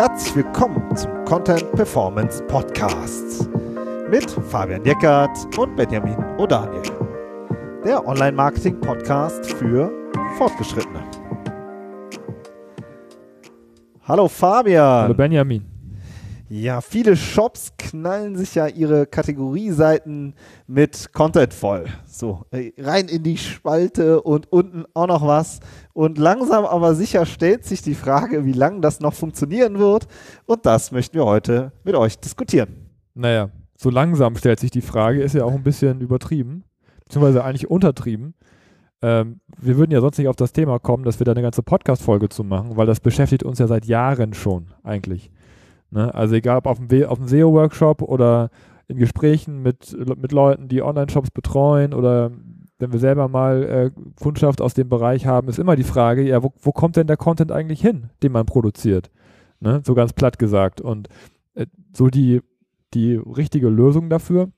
herzlich 0.00 0.34
willkommen 0.36 0.96
zum 0.96 1.26
Content 1.26 1.72
Performance 1.72 2.42
Podcast 2.44 3.50
mit 4.08 4.30
Fabian 4.30 4.82
Jeckert 4.82 5.36
und 5.58 5.76
Benjamin 5.76 6.16
O'Daniel. 6.38 6.90
Der 7.84 8.08
Online-Marketing-Podcast 8.08 9.52
für 9.52 9.92
Fortgeschrittene. 10.38 11.02
Hallo 14.08 14.26
Fabian. 14.26 15.02
Hallo 15.02 15.12
Benjamin. 15.12 15.66
Ja, 16.52 16.80
viele 16.80 17.16
Shops 17.16 17.74
knallen 17.78 18.36
sich 18.36 18.56
ja 18.56 18.66
ihre 18.66 19.06
Kategorieseiten 19.06 20.34
mit 20.66 21.12
Content 21.12 21.54
voll. 21.54 21.86
So, 22.04 22.44
äh, 22.50 22.72
rein 22.76 23.06
in 23.06 23.22
die 23.22 23.36
Spalte 23.36 24.20
und 24.20 24.50
unten 24.50 24.84
auch 24.92 25.06
noch 25.06 25.24
was. 25.24 25.60
Und 25.92 26.18
langsam 26.18 26.64
aber 26.64 26.96
sicher 26.96 27.24
stellt 27.24 27.64
sich 27.64 27.82
die 27.82 27.94
Frage, 27.94 28.44
wie 28.46 28.52
lange 28.52 28.80
das 28.80 28.98
noch 28.98 29.14
funktionieren 29.14 29.78
wird. 29.78 30.08
Und 30.44 30.66
das 30.66 30.90
möchten 30.90 31.14
wir 31.14 31.24
heute 31.24 31.70
mit 31.84 31.94
euch 31.94 32.18
diskutieren. 32.18 32.90
Naja, 33.14 33.50
so 33.76 33.88
langsam 33.88 34.34
stellt 34.34 34.58
sich 34.58 34.72
die 34.72 34.80
Frage, 34.80 35.22
ist 35.22 35.36
ja 35.36 35.44
auch 35.44 35.54
ein 35.54 35.62
bisschen 35.62 36.00
übertrieben, 36.00 36.64
beziehungsweise 37.04 37.44
eigentlich 37.44 37.70
untertrieben. 37.70 38.34
Ähm, 39.02 39.38
wir 39.56 39.76
würden 39.76 39.92
ja 39.92 40.00
sonst 40.00 40.18
nicht 40.18 40.26
auf 40.26 40.34
das 40.34 40.52
Thema 40.52 40.80
kommen, 40.80 41.04
dass 41.04 41.20
wir 41.20 41.24
da 41.26 41.30
eine 41.30 41.42
ganze 41.42 41.62
Podcast-Folge 41.62 42.28
zu 42.28 42.42
machen, 42.42 42.76
weil 42.76 42.88
das 42.88 42.98
beschäftigt 42.98 43.44
uns 43.44 43.60
ja 43.60 43.68
seit 43.68 43.84
Jahren 43.84 44.34
schon 44.34 44.74
eigentlich. 44.82 45.30
Ne? 45.90 46.14
Also 46.14 46.34
egal 46.34 46.58
ob 46.58 46.66
auf 46.66 46.78
dem, 46.78 47.04
auf 47.06 47.18
dem 47.18 47.28
SEO-Workshop 47.28 48.02
oder 48.02 48.50
in 48.88 48.96
Gesprächen 48.96 49.62
mit, 49.62 49.96
mit 50.16 50.32
Leuten, 50.32 50.68
die 50.68 50.82
Online-Shops 50.82 51.30
betreuen 51.30 51.94
oder 51.94 52.32
wenn 52.78 52.92
wir 52.92 52.98
selber 52.98 53.28
mal 53.28 53.62
äh, 53.62 53.90
Kundschaft 54.20 54.60
aus 54.60 54.74
dem 54.74 54.88
Bereich 54.88 55.26
haben, 55.26 55.48
ist 55.48 55.58
immer 55.58 55.76
die 55.76 55.84
Frage, 55.84 56.22
ja, 56.22 56.42
wo, 56.42 56.52
wo 56.60 56.72
kommt 56.72 56.96
denn 56.96 57.06
der 57.06 57.18
Content 57.18 57.52
eigentlich 57.52 57.80
hin, 57.80 58.10
den 58.22 58.32
man 58.32 58.46
produziert? 58.46 59.10
Ne? 59.60 59.82
So 59.84 59.94
ganz 59.94 60.12
platt 60.12 60.38
gesagt. 60.38 60.80
Und 60.80 61.08
äh, 61.54 61.66
so 61.92 62.08
die, 62.08 62.40
die 62.94 63.14
richtige 63.14 63.68
Lösung 63.68 64.08
dafür, 64.08 64.48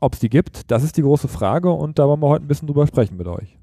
ob 0.00 0.14
es 0.14 0.18
die 0.18 0.28
gibt, 0.28 0.70
das 0.70 0.82
ist 0.82 0.96
die 0.96 1.02
große 1.02 1.28
Frage 1.28 1.70
und 1.70 1.98
da 1.98 2.08
wollen 2.08 2.20
wir 2.20 2.28
heute 2.28 2.44
ein 2.44 2.48
bisschen 2.48 2.66
drüber 2.66 2.86
sprechen 2.86 3.16
mit 3.16 3.28
euch. 3.28 3.58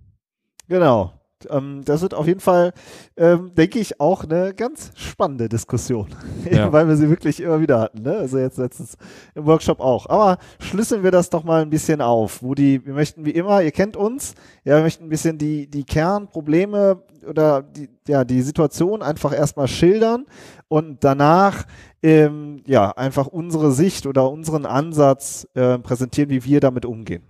Genau. 0.68 1.12
Ähm, 1.50 1.82
das 1.86 2.02
wird 2.02 2.14
auf 2.14 2.28
jeden 2.28 2.40
Fall, 2.40 2.74
ähm, 3.18 3.52
denke 3.56 3.80
ich, 3.80 4.00
auch 4.00 4.24
eine 4.24 4.54
ganz 4.54 4.92
spannende 4.96 5.50
Diskussion, 5.50 6.08
ja. 6.52 6.72
weil 6.72 6.88
wir 6.88 6.96
sie 6.96 7.10
wirklich 7.10 7.42
immer 7.42 7.60
wieder 7.62 7.80
hatten. 7.80 8.02
Ne? 8.02 8.18
Also 8.18 8.38
jetzt 8.38 8.58
letztens 8.58 8.98
im 9.36 9.46
Workshop 9.46 9.80
auch. 9.80 10.08
Aber 10.10 10.38
schlüsseln 10.60 11.04
wir 11.04 11.12
das 11.12 11.30
doch 11.30 11.44
mal 11.44 11.62
ein 11.62 11.70
bisschen 11.70 12.02
auf, 12.02 12.42
wo 12.44 12.56
die, 12.56 12.86
wir 12.86 12.94
möchten 12.94 13.26
wie 13.26 13.32
immer, 13.32 13.62
ihr 13.62 13.72
kennt 13.72 13.98
uns, 13.98 14.34
ja, 14.64 14.78
wir 14.78 14.84
möchten 14.84 15.06
ein 15.06 15.10
bisschen 15.10 15.38
die, 15.38 15.68
die 15.68 15.84
Kernprobleme 15.84 17.02
oder 17.28 17.62
die, 17.62 17.90
ja, 18.08 18.24
die 18.24 18.42
Situation 18.42 19.02
einfach 19.02 19.34
erstmal 19.34 19.68
schildern 19.68 20.26
und 20.68 21.04
danach 21.04 21.66
ähm, 22.02 22.62
ja 22.68 22.92
einfach 22.92 23.28
unsere 23.28 23.72
Sicht 23.72 24.06
oder 24.06 24.30
unseren 24.30 24.66
Ansatz 24.66 25.48
äh, 25.56 25.80
präsentieren, 25.80 26.30
wie 26.30 26.44
wir 26.44 26.60
damit 26.60 26.86
umgehen. 26.86 27.24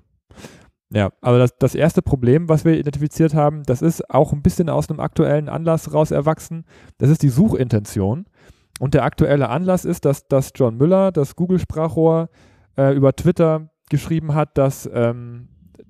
Ja, 0.93 1.09
aber 1.21 1.39
das, 1.39 1.57
das 1.57 1.73
erste 1.73 2.03
Problem, 2.03 2.49
was 2.49 2.65
wir 2.65 2.77
identifiziert 2.77 3.33
haben, 3.33 3.63
das 3.63 3.81
ist 3.81 4.11
auch 4.11 4.31
ein 4.31 4.43
bisschen 4.43 4.69
aus 4.69 4.89
einem 4.89 4.99
aktuellen 4.99 5.49
Anlass 5.49 5.91
raus 5.91 6.11
erwachsen. 6.11 6.65
Das 6.99 7.09
ist 7.09 7.23
die 7.23 7.29
Suchintention. 7.29 8.25
Und 8.79 8.93
der 8.93 9.03
aktuelle 9.03 9.49
Anlass 9.49 9.85
ist, 9.85 10.05
dass, 10.05 10.27
dass 10.27 10.51
John 10.53 10.77
Müller, 10.77 11.11
das 11.11 11.35
Google-Sprachrohr, 11.35 12.29
äh, 12.77 12.95
über 12.95 13.15
Twitter 13.15 13.69
geschrieben 13.89 14.35
hat, 14.35 14.55
dass, 14.57 14.87
ähm, 14.93 15.47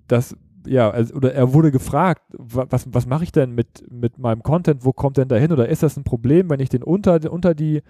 dass 0.07 0.37
ja, 0.65 0.89
also, 0.89 1.15
oder 1.15 1.33
er 1.33 1.53
wurde 1.53 1.71
gefragt, 1.71 2.21
was, 2.37 2.87
was 2.89 3.05
mache 3.05 3.25
ich 3.25 3.33
denn 3.33 3.51
mit, 3.51 3.83
mit 3.91 4.17
meinem 4.17 4.41
Content, 4.41 4.85
wo 4.85 4.93
kommt 4.93 5.17
denn 5.17 5.27
da 5.27 5.35
hin? 5.35 5.51
Oder 5.51 5.67
ist 5.67 5.83
das 5.83 5.97
ein 5.97 6.05
Problem, 6.05 6.49
wenn 6.49 6.61
ich 6.61 6.69
den 6.69 6.83
unter, 6.83 7.19
unter 7.29 7.53
die 7.53 7.81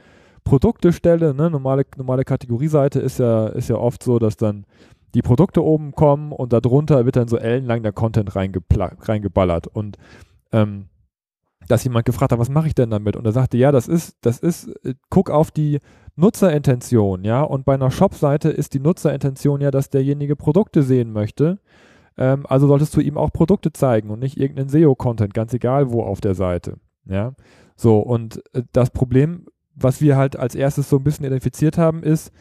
Produkte 0.44 0.92
stelle? 0.92 1.36
Ne? 1.36 1.52
Normale, 1.52 1.86
normale 1.96 2.24
Kategorieseite 2.24 3.00
ist 3.00 3.20
ja, 3.20 3.48
ist 3.50 3.70
ja 3.70 3.76
oft 3.76 4.02
so, 4.02 4.18
dass 4.18 4.36
dann 4.36 4.66
die 5.14 5.22
Produkte 5.22 5.64
oben 5.64 5.94
kommen 5.94 6.32
und 6.32 6.54
darunter 6.54 7.06
wird 7.06 7.16
dann 7.16 7.28
so 7.28 7.38
ellenlang 7.38 7.84
der 7.84 7.92
Content 7.92 8.36
reingeballert. 8.36 9.68
Und 9.68 9.98
ähm, 10.52 10.88
dass 11.68 11.84
jemand 11.84 12.06
gefragt 12.06 12.32
hat, 12.32 12.40
was 12.40 12.50
mache 12.50 12.68
ich 12.68 12.76
denn 12.76 12.90
damit? 12.90 13.16
Und 13.16 13.26
er 13.26 13.32
sagte, 13.32 13.58
ja, 13.58 13.72
das 13.72 13.88
ist, 13.88 14.18
das 14.22 14.40
ist, 14.40 14.68
äh, 14.86 14.96
guck 15.10 15.30
auf 15.30 15.52
die 15.52 15.80
Nutzerintention, 16.16 17.24
ja. 17.24 17.42
Und 17.42 17.66
bei 17.66 17.74
einer 17.74 17.92
Shop-Seite 17.92 18.50
ist 18.50 18.74
die 18.74 18.80
Nutzerintention 18.80 19.62
ja, 19.62 19.72
dass 19.72 19.90
derjenige 19.90 20.36
Produkte 20.36 20.84
sehen 20.84 21.12
möchte. 21.12 21.60
Ähm, 22.18 22.46
also 22.48 22.68
solltest 22.68 22.96
du 22.96 23.02
ihm 23.02 23.18
auch 23.18 23.32
Produkte 23.32 23.74
zeigen 23.74 24.10
und 24.10 24.20
nicht 24.20 24.38
irgendeinen 24.38 24.70
SEO-Content, 24.70 25.34
ganz 25.34 25.54
egal 25.54 25.92
wo 25.92 26.04
auf 26.04 26.22
der 26.22 26.36
Seite. 26.36 26.78
Ja. 27.06 27.34
So, 27.76 28.00
und 28.00 28.44
äh, 28.54 28.64
das 28.72 28.92
Problem, 28.92 29.46
was 29.76 30.02
wir 30.02 30.18
halt 30.18 30.36
als 30.36 30.56
erstes 30.56 30.90
so 30.90 30.98
ein 30.98 31.04
bisschen 31.04 31.26
identifiziert 31.26 31.78
haben, 31.78 32.04
ist, 32.04 32.32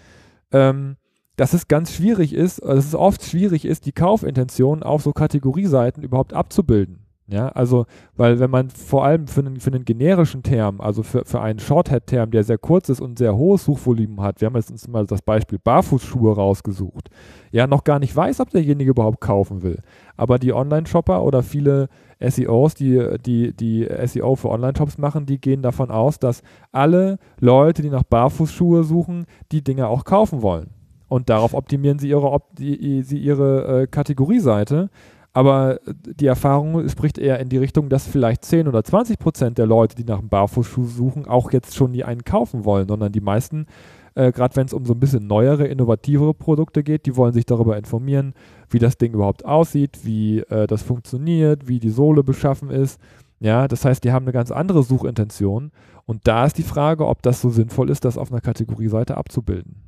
ähm, 0.51 0.97
dass 1.37 1.55
es 1.55 1.69
ganz 1.69 1.93
schwierig 1.93 2.33
ist, 2.35 2.63
dass 2.63 2.87
es 2.87 2.95
oft 2.95 3.25
schwierig 3.25 3.65
ist, 3.65 3.87
die 3.87 3.93
Kaufintention 3.93 4.83
auf 4.83 5.03
so 5.03 5.13
Kategorieseiten 5.13 6.03
überhaupt 6.03 6.33
abzubilden. 6.33 7.03
Ja, 7.29 7.49
also, 7.49 7.87
weil 8.15 8.41
wenn 8.41 8.51
man 8.51 8.69
vor 8.69 9.05
allem 9.05 9.27
für 9.27 9.41
einen, 9.41 9.59
für 9.59 9.71
einen 9.73 9.87
generischen 9.87 10.43
Term, 10.43 10.81
also 10.83 11.03
für, 11.03 11.25
für 11.25 11.41
einen 11.41 11.61
Shorthead-Term, 11.61 12.31
der 12.31 12.43
sehr 12.43 12.59
kurz 12.59 12.91
ist 12.91 13.01
und 13.01 13.17
sehr 13.17 13.35
hohes 13.37 13.65
Suchvolumen 13.65 14.21
hat, 14.21 14.41
wir 14.41 14.47
haben 14.47 14.57
jetzt 14.57 14.71
uns 14.71 14.87
mal 14.89 15.07
das 15.07 15.23
Beispiel 15.23 15.59
Barfußschuhe 15.59 16.35
rausgesucht, 16.35 17.09
ja, 17.51 17.67
noch 17.67 17.85
gar 17.85 18.01
nicht 18.01 18.15
weiß, 18.15 18.41
ob 18.41 18.51
derjenige 18.51 18.91
überhaupt 18.91 19.21
kaufen 19.21 19.63
will. 19.63 19.79
Aber 20.17 20.39
die 20.39 20.53
Online-Shopper 20.53 21.23
oder 21.23 21.43
viele 21.43 21.89
SEOs, 22.21 22.75
die, 22.75 23.01
die, 23.25 23.57
die 23.57 23.89
SEO 24.05 24.35
für 24.35 24.51
Online-Shops 24.51 24.99
machen, 24.99 25.25
die 25.25 25.41
gehen 25.41 25.63
davon 25.63 25.91
aus, 25.91 26.19
dass 26.19 26.43
alle 26.73 27.19
Leute, 27.41 27.83
die 27.83 27.91
nach 27.91 28.05
Barfußschuhe 28.05 28.85
suchen, 28.85 29.25
die 29.53 29.63
Dinge 29.65 29.87
auch 29.87 30.05
kaufen 30.05 30.43
wollen. 30.43 30.82
Und 31.13 31.29
darauf 31.29 31.53
optimieren 31.53 31.99
sie 31.99 32.09
ihre, 32.09 32.41
die, 32.57 33.03
sie 33.03 33.19
ihre 33.19 33.83
äh, 33.83 33.87
Kategorieseite. 33.87 34.89
Aber 35.35 35.79
die 35.87 36.25
Erfahrung 36.25 36.89
spricht 36.89 37.19
eher 37.19 37.39
in 37.39 37.51
die 37.51 37.59
Richtung, 37.59 37.91
dass 37.91 38.07
vielleicht 38.07 38.47
10 38.47 38.67
oder 38.67 38.83
20 38.83 39.19
Prozent 39.19 39.59
der 39.59 39.67
Leute, 39.67 39.95
die 39.95 40.05
nach 40.05 40.21
einem 40.21 40.31
Barfußschuh 40.31 40.87
suchen, 40.87 41.27
auch 41.27 41.53
jetzt 41.53 41.75
schon 41.75 41.91
nie 41.91 42.03
einen 42.03 42.25
kaufen 42.25 42.65
wollen, 42.65 42.89
sondern 42.89 43.13
die 43.13 43.21
meisten, 43.21 43.67
äh, 44.15 44.33
gerade 44.33 44.57
wenn 44.57 44.65
es 44.65 44.73
um 44.73 44.87
so 44.87 44.95
ein 44.95 45.01
bisschen 45.01 45.27
neuere, 45.27 45.67
innovativere 45.67 46.33
Produkte 46.33 46.83
geht, 46.83 47.05
die 47.05 47.15
wollen 47.15 47.35
sich 47.35 47.45
darüber 47.45 47.77
informieren, 47.77 48.33
wie 48.71 48.79
das 48.79 48.97
Ding 48.97 49.13
überhaupt 49.13 49.45
aussieht, 49.45 49.99
wie 50.05 50.39
äh, 50.39 50.67
das 50.67 50.81
funktioniert, 50.81 51.69
wie 51.69 51.79
die 51.79 51.91
Sohle 51.91 52.25
beschaffen 52.25 52.71
ist. 52.71 52.99
Ja, 53.39 53.69
das 53.69 53.85
heißt, 53.85 54.03
die 54.03 54.13
haben 54.13 54.25
eine 54.25 54.33
ganz 54.33 54.51
andere 54.51 54.83
Suchintention. 54.83 55.73
Und 56.07 56.27
da 56.27 56.47
ist 56.47 56.57
die 56.57 56.63
Frage, 56.63 57.07
ob 57.07 57.21
das 57.21 57.43
so 57.43 57.51
sinnvoll 57.51 57.91
ist, 57.91 58.07
das 58.07 58.17
auf 58.17 58.33
einer 58.33 58.41
Kategorieseite 58.41 59.19
abzubilden. 59.19 59.82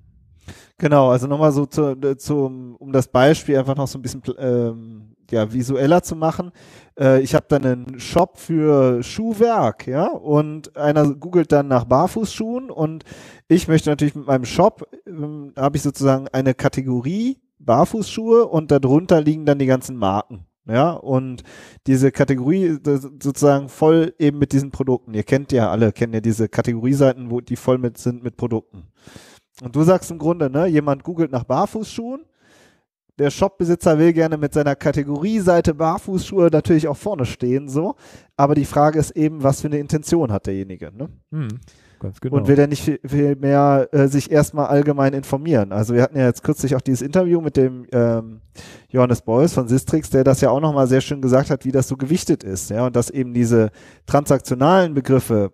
Genau, 0.79 1.11
also 1.11 1.27
nochmal 1.27 1.53
so 1.53 1.67
zu, 1.67 2.17
zu, 2.17 2.77
um 2.79 2.93
das 2.93 3.09
Beispiel 3.09 3.59
einfach 3.59 3.77
noch 3.77 3.89
so 3.89 3.99
ein 3.99 4.03
bisschen 4.03 4.23
ähm, 4.39 5.15
ja, 5.31 5.53
visueller 5.53 6.03
zu 6.03 6.17
machen. 6.17 6.51
Äh, 6.99 7.21
ich 7.21 7.35
habe 7.35 7.47
dann 7.49 7.65
einen 7.65 8.01
Shop 8.01 8.39
für 8.39 9.03
Schuhwerk, 9.03 9.87
ja, 9.87 10.07
und 10.09 10.77
einer 10.77 11.15
googelt 11.15 11.53
dann 11.53 11.69
nach 11.69 11.85
Barfußschuhen 11.85 12.71
und 12.71 13.05
ich 13.49 13.69
möchte 13.69 13.91
natürlich 13.91 14.15
mit 14.15 14.27
meinem 14.27 14.45
Shop, 14.45 14.89
ähm, 15.07 15.53
habe 15.57 15.77
ich 15.77 15.83
sozusagen 15.83 16.29
eine 16.29 16.55
Kategorie 16.55 17.39
Barfußschuhe 17.59 18.47
und 18.47 18.71
darunter 18.71 19.21
liegen 19.21 19.47
dann 19.47 19.59
die 19.59 19.67
ganzen 19.67 19.97
Marken. 19.97 20.47
Ja, 20.67 20.93
und 20.93 21.43
diese 21.87 22.11
Kategorie 22.11 22.79
sozusagen 22.83 23.69
voll 23.69 24.15
eben 24.19 24.39
mit 24.39 24.53
diesen 24.53 24.71
Produkten. 24.71 25.13
Ihr 25.13 25.23
kennt 25.23 25.53
ja 25.53 25.71
alle, 25.71 25.93
kennt 25.93 26.15
ja 26.15 26.23
diese 26.23 26.49
Kategorieseiten, 26.49 27.31
wo 27.31 27.43
die 27.43 27.57
voll 27.57 27.77
mit 27.77 27.99
sind 27.99 28.25
mit 28.25 28.39
Produkten. 28.39 28.85
Und 29.63 29.77
du 29.77 29.83
sagst 29.83 30.11
im 30.11 30.19
Grunde, 30.19 30.51
ne, 30.51 30.67
jemand 30.67 31.05
googelt 31.05 31.31
nach 31.31 31.45
Barfußschuhen. 31.45 32.25
Der 33.19 33.31
Shopbesitzer 33.31 33.97
will 33.97 34.13
gerne 34.13 34.37
mit 34.37 34.53
seiner 34.53 34.75
Kategorieseite 34.75 35.73
Barfußschuhe 35.73 36.49
natürlich 36.51 36.89
auch 36.89 36.97
vorne 36.97 37.25
stehen, 37.25 37.69
so. 37.69 37.95
Aber 38.37 38.57
die 38.57 38.65
Frage 38.65 38.99
ist 38.99 39.13
eben, 39.13 39.45
was 39.45 39.61
für 39.61 39.69
eine 39.69 39.79
Intention 39.79 40.33
hat 40.33 40.47
derjenige, 40.47 40.91
ne? 40.93 41.09
Hm, 41.31 41.49
ganz 42.01 42.21
genau. 42.21 42.37
Und 42.37 42.49
will 42.49 42.59
er 42.59 42.67
nicht 42.67 42.83
viel, 42.83 42.99
viel 43.07 43.37
mehr 43.37 43.89
äh, 43.93 44.09
sich 44.09 44.33
erstmal 44.33 44.67
allgemein 44.67 45.13
informieren? 45.13 45.71
Also 45.71 45.95
wir 45.95 46.03
hatten 46.03 46.19
ja 46.19 46.27
jetzt 46.27 46.43
kürzlich 46.43 46.75
auch 46.75 46.81
dieses 46.81 47.03
Interview 47.03 47.41
mit 47.41 47.57
dem 47.57 47.87
ähm, 47.93 48.41
Johannes 48.89 49.23
Beuys 49.23 49.53
von 49.53 49.69
Sistrix, 49.69 50.11
der 50.11 50.25
das 50.25 50.41
ja 50.41 50.51
auch 50.51 50.61
nochmal 50.61 50.89
sehr 50.89 51.01
schön 51.01 51.23
gesagt 51.23 51.51
hat, 51.51 51.65
wie 51.65 51.73
das 51.73 51.87
so 51.87 51.97
gewichtet 51.97 52.43
ist, 52.43 52.71
ja, 52.71 52.85
und 52.85 52.97
dass 52.97 53.11
eben 53.11 53.33
diese 53.33 53.71
transaktionalen 54.07 54.93
Begriffe 54.93 55.53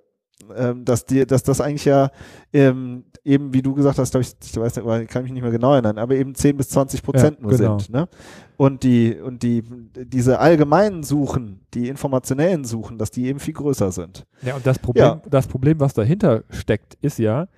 ähm, 0.56 0.84
dass, 0.84 1.06
die, 1.06 1.26
dass 1.26 1.42
das 1.42 1.60
eigentlich 1.60 1.84
ja 1.84 2.10
ähm, 2.52 3.04
eben, 3.24 3.52
wie 3.52 3.62
du 3.62 3.74
gesagt 3.74 3.98
hast, 3.98 4.12
glaube 4.12 4.22
ich, 4.22 4.34
ich 4.42 4.56
weiß 4.56 4.76
nicht, 4.76 5.10
kann 5.10 5.22
mich 5.22 5.32
nicht 5.32 5.42
mehr 5.42 5.50
genau 5.50 5.72
erinnern, 5.72 5.98
aber 5.98 6.14
eben 6.14 6.34
10 6.34 6.56
bis 6.56 6.68
20 6.70 7.02
Prozent 7.02 7.38
ja, 7.38 7.42
nur 7.42 7.56
genau. 7.56 7.78
sind. 7.78 7.90
Ne? 7.90 8.08
Und 8.56 8.82
die, 8.82 9.14
und 9.14 9.42
die, 9.42 9.62
diese 9.96 10.38
allgemeinen 10.38 11.02
Suchen, 11.02 11.60
die 11.74 11.88
informationellen 11.88 12.64
Suchen, 12.64 12.98
dass 12.98 13.10
die 13.10 13.26
eben 13.26 13.40
viel 13.40 13.54
größer 13.54 13.92
sind. 13.92 14.26
Ja, 14.42 14.56
und 14.56 14.66
das 14.66 14.78
Problem, 14.78 15.04
ja. 15.04 15.22
das 15.28 15.46
Problem, 15.46 15.80
was 15.80 15.94
dahinter 15.94 16.44
steckt, 16.50 16.94
ist 17.00 17.18
ja, 17.18 17.48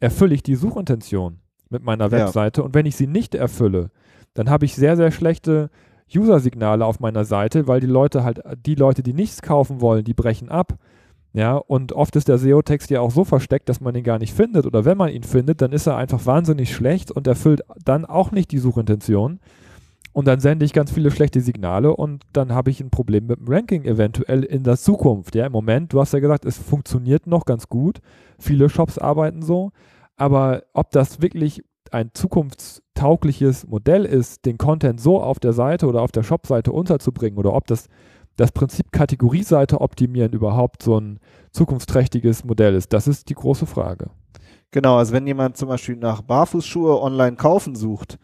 erfülle 0.00 0.34
ich 0.34 0.42
die 0.42 0.56
Suchintention 0.56 1.38
mit 1.70 1.82
meiner 1.82 2.10
Webseite 2.10 2.60
ja. 2.60 2.64
und 2.64 2.74
wenn 2.74 2.86
ich 2.86 2.96
sie 2.96 3.06
nicht 3.06 3.34
erfülle, 3.34 3.90
dann 4.34 4.50
habe 4.50 4.64
ich 4.64 4.74
sehr, 4.74 4.96
sehr 4.96 5.10
schlechte 5.10 5.70
User-Signale 6.14 6.84
auf 6.84 7.00
meiner 7.00 7.24
Seite, 7.24 7.66
weil 7.66 7.80
die 7.80 7.86
Leute 7.86 8.24
halt, 8.24 8.42
die 8.66 8.74
Leute, 8.74 9.02
die 9.02 9.14
nichts 9.14 9.42
kaufen 9.42 9.80
wollen, 9.80 10.04
die 10.04 10.14
brechen 10.14 10.48
ab 10.48 10.78
Ja, 11.34 11.56
und 11.56 11.92
oft 11.92 12.14
ist 12.16 12.28
der 12.28 12.36
SEO-Text 12.36 12.90
ja 12.90 13.00
auch 13.00 13.10
so 13.10 13.24
versteckt, 13.24 13.68
dass 13.68 13.80
man 13.80 13.94
ihn 13.94 14.04
gar 14.04 14.18
nicht 14.18 14.34
findet. 14.34 14.66
Oder 14.66 14.84
wenn 14.84 14.98
man 14.98 15.08
ihn 15.08 15.22
findet, 15.22 15.62
dann 15.62 15.72
ist 15.72 15.86
er 15.86 15.96
einfach 15.96 16.26
wahnsinnig 16.26 16.74
schlecht 16.74 17.10
und 17.10 17.26
erfüllt 17.26 17.62
dann 17.84 18.04
auch 18.04 18.32
nicht 18.32 18.50
die 18.50 18.58
Suchintention. 18.58 19.40
Und 20.12 20.26
dann 20.26 20.40
sende 20.40 20.66
ich 20.66 20.74
ganz 20.74 20.92
viele 20.92 21.10
schlechte 21.10 21.40
Signale 21.40 21.96
und 21.96 22.24
dann 22.34 22.52
habe 22.52 22.70
ich 22.70 22.80
ein 22.80 22.90
Problem 22.90 23.26
mit 23.26 23.38
dem 23.38 23.48
Ranking 23.48 23.84
eventuell 23.84 24.44
in 24.44 24.62
der 24.62 24.76
Zukunft. 24.76 25.34
Ja, 25.34 25.46
im 25.46 25.52
Moment, 25.52 25.94
du 25.94 26.00
hast 26.00 26.12
ja 26.12 26.20
gesagt, 26.20 26.44
es 26.44 26.58
funktioniert 26.58 27.26
noch 27.26 27.46
ganz 27.46 27.68
gut. 27.68 28.00
Viele 28.38 28.68
Shops 28.68 28.98
arbeiten 28.98 29.40
so. 29.40 29.70
Aber 30.16 30.64
ob 30.74 30.90
das 30.90 31.22
wirklich 31.22 31.64
ein 31.90 32.10
zukunftstaugliches 32.12 33.66
Modell 33.66 34.04
ist, 34.04 34.44
den 34.44 34.58
Content 34.58 35.00
so 35.00 35.20
auf 35.20 35.40
der 35.40 35.54
Seite 35.54 35.86
oder 35.86 36.02
auf 36.02 36.12
der 36.12 36.22
Shop-Seite 36.22 36.72
unterzubringen 36.72 37.38
oder 37.38 37.54
ob 37.54 37.66
das 37.66 37.88
das 38.36 38.52
Prinzip 38.52 38.92
Kategorieseite 38.92 39.80
optimieren 39.80 40.32
überhaupt 40.32 40.82
so 40.82 40.98
ein 40.98 41.20
zukunftsträchtiges 41.50 42.44
Modell 42.44 42.74
ist, 42.74 42.92
das 42.92 43.06
ist 43.06 43.28
die 43.28 43.34
große 43.34 43.66
Frage. 43.66 44.10
Genau, 44.70 44.96
also 44.96 45.12
wenn 45.12 45.26
jemand 45.26 45.56
zum 45.56 45.68
Beispiel 45.68 45.96
nach 45.96 46.22
Barfußschuhe 46.22 47.00
online 47.00 47.36
kaufen 47.36 47.74
sucht 47.74 48.18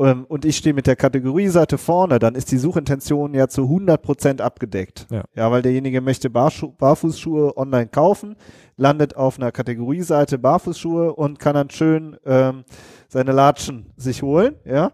ähm, 0.00 0.24
und 0.24 0.44
ich 0.44 0.56
stehe 0.56 0.74
mit 0.74 0.88
der 0.88 0.96
Kategorieseite 0.96 1.78
vorne, 1.78 2.18
dann 2.18 2.34
ist 2.34 2.50
die 2.50 2.58
Suchintention 2.58 3.32
ja 3.32 3.46
zu 3.46 3.62
100% 3.62 4.40
abgedeckt. 4.40 5.06
Ja. 5.10 5.22
ja, 5.36 5.50
weil 5.52 5.62
derjenige 5.62 6.00
möchte 6.00 6.30
Barschu 6.30 6.72
Barfußschuhe 6.72 7.56
online 7.56 7.86
kaufen, 7.86 8.34
landet 8.76 9.14
auf 9.14 9.38
einer 9.38 9.52
Kategorieseite 9.52 10.36
Barfußschuhe 10.36 11.14
und 11.14 11.38
kann 11.38 11.54
dann 11.54 11.70
schön 11.70 12.16
ähm, 12.24 12.64
seine 13.08 13.30
Latschen 13.30 13.92
sich 13.96 14.22
holen, 14.22 14.56
ja. 14.64 14.90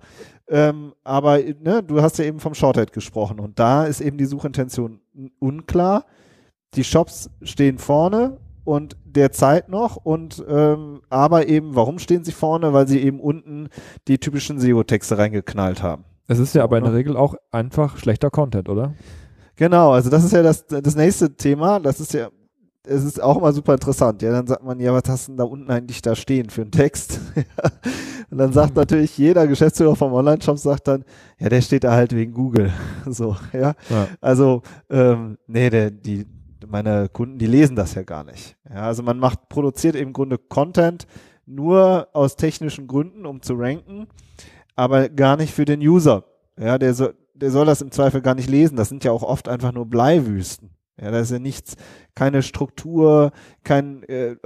Ähm, 0.50 0.94
aber 1.05 1.38
ne, 1.38 1.82
du 1.82 2.02
hast 2.02 2.19
ja 2.19 2.25
eben 2.25 2.41
vom 2.41 2.55
Shorthead 2.55 2.93
gesprochen 2.93 3.38
und 3.38 3.58
da 3.61 3.85
ist 3.85 4.00
eben 4.00 4.19
die 4.19 4.25
Suchintention 4.25 5.00
unklar. 5.38 6.05
Die 6.75 6.82
Shops 6.82 7.31
stehen 7.43 7.79
vorne 7.79 8.38
und 8.64 8.97
derzeit 9.05 9.69
noch 9.69 9.97
und 9.97 10.44
ähm, 10.49 11.02
aber 11.08 11.47
eben, 11.47 11.76
warum 11.76 12.00
stehen 12.00 12.25
sie 12.25 12.32
vorne? 12.32 12.73
Weil 12.73 12.88
sie 12.88 13.00
eben 13.00 13.20
unten 13.20 13.69
die 14.08 14.19
typischen 14.19 14.58
SEO-Texte 14.58 15.17
reingeknallt 15.19 15.85
haben. 15.85 16.05
Es 16.26 16.41
ist 16.41 16.55
ja 16.55 16.64
aber 16.64 16.79
in 16.79 16.85
der 16.85 16.94
Regel 16.94 17.17
auch 17.17 17.35
einfach 17.53 17.96
schlechter 17.96 18.31
Content, 18.31 18.69
oder? 18.69 18.94
Genau, 19.55 19.93
also 19.93 20.11
das 20.11 20.25
ist 20.25 20.32
ja 20.32 20.43
das, 20.43 20.67
das 20.67 20.96
nächste 20.96 21.37
Thema. 21.37 21.79
Das 21.79 22.00
ist 22.00 22.12
ja 22.12 22.29
es 22.87 23.05
ist 23.05 23.23
auch 23.23 23.37
immer 23.37 23.53
super 23.53 23.75
interessant. 23.75 24.23
Ja, 24.23 24.32
dann 24.32 24.47
sagt 24.47 24.65
man, 24.65 24.81
ja, 24.81 24.93
was 24.93 25.03
hast 25.09 25.29
du 25.29 25.32
denn 25.32 25.38
da 25.38 25.44
unten 25.44 25.71
eigentlich 25.71 26.03
da 26.03 26.15
stehen 26.15 26.50
für 26.50 26.62
einen 26.62 26.71
Text? 26.71 27.21
und 28.31 28.38
dann 28.38 28.53
sagt 28.53 28.77
natürlich 28.77 29.17
jeder 29.19 29.47
Geschäftsführer 29.47 29.97
vom 29.97 30.12
Online-Shop 30.12 30.59
sagt 30.59 30.88
dann, 30.88 31.05
ja, 31.38 31.49
der 31.49 31.61
steht 31.61 31.85
da 31.85 31.93
halt 31.93 32.15
wegen 32.15 32.32
Google. 32.32 32.73
so, 33.06 33.37
ja. 33.53 33.75
ja. 33.91 34.09
Also, 34.21 34.62
ähm, 34.88 35.37
nee, 35.47 35.69
der, 35.69 35.91
die, 35.91 36.27
meine 36.67 37.09
Kunden, 37.09 37.38
die 37.38 37.47
lesen 37.47 37.77
das 37.77 37.94
ja 37.94 38.03
gar 38.03 38.25
nicht. 38.25 38.56
Ja, 38.69 38.82
also 38.82 39.03
man 39.03 39.19
macht, 39.19 39.49
produziert 39.49 39.94
im 39.97 40.12
Grunde 40.12 40.38
Content 40.38 41.06
nur 41.47 42.09
aus 42.12 42.37
technischen 42.37 42.87
Gründen, 42.87 43.27
um 43.27 43.43
zu 43.43 43.55
ranken, 43.55 44.06
aber 44.77 45.09
gar 45.09 45.37
nicht 45.37 45.53
für 45.53 45.65
den 45.65 45.81
User. 45.81 46.25
Ja, 46.59 46.79
der 46.79 46.94
soll, 46.94 47.15
der 47.35 47.50
soll 47.50 47.67
das 47.67 47.82
im 47.82 47.91
Zweifel 47.91 48.21
gar 48.21 48.35
nicht 48.35 48.49
lesen. 48.49 48.77
Das 48.77 48.88
sind 48.88 49.05
ja 49.05 49.12
auch 49.12 49.23
oft 49.23 49.49
einfach 49.49 49.73
nur 49.73 49.87
Bleiwüsten. 49.87 50.71
Ja, 51.00 51.11
da 51.11 51.20
ist 51.20 51.31
ja 51.31 51.38
nichts, 51.38 51.76
keine 52.14 52.43
Struktur, 52.43 53.32
kein 53.64 54.02
äh, 54.05 54.37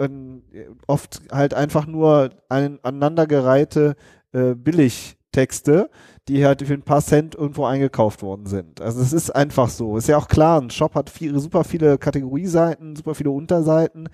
oft 0.86 1.22
halt 1.32 1.54
einfach 1.54 1.86
nur 1.86 2.30
ein, 2.48 2.78
aneinandergereihte 2.82 3.96
äh, 4.32 4.54
Billigtexte, 4.54 5.90
die 6.28 6.44
halt 6.44 6.62
für 6.62 6.74
ein 6.74 6.82
paar 6.82 7.02
Cent 7.02 7.34
irgendwo 7.34 7.64
eingekauft 7.64 8.22
worden 8.22 8.46
sind. 8.46 8.80
Also 8.80 9.02
es 9.02 9.12
ist 9.12 9.30
einfach 9.30 9.68
so. 9.68 9.96
Ist 9.96 10.08
ja 10.08 10.16
auch 10.16 10.28
klar, 10.28 10.60
ein 10.60 10.70
Shop 10.70 10.94
hat 10.94 11.10
viele, 11.10 11.38
super 11.40 11.64
viele 11.64 11.98
Kategorieseiten, 11.98 12.94
super 12.94 13.14
viele 13.14 13.30
Unterseiten 13.30 14.08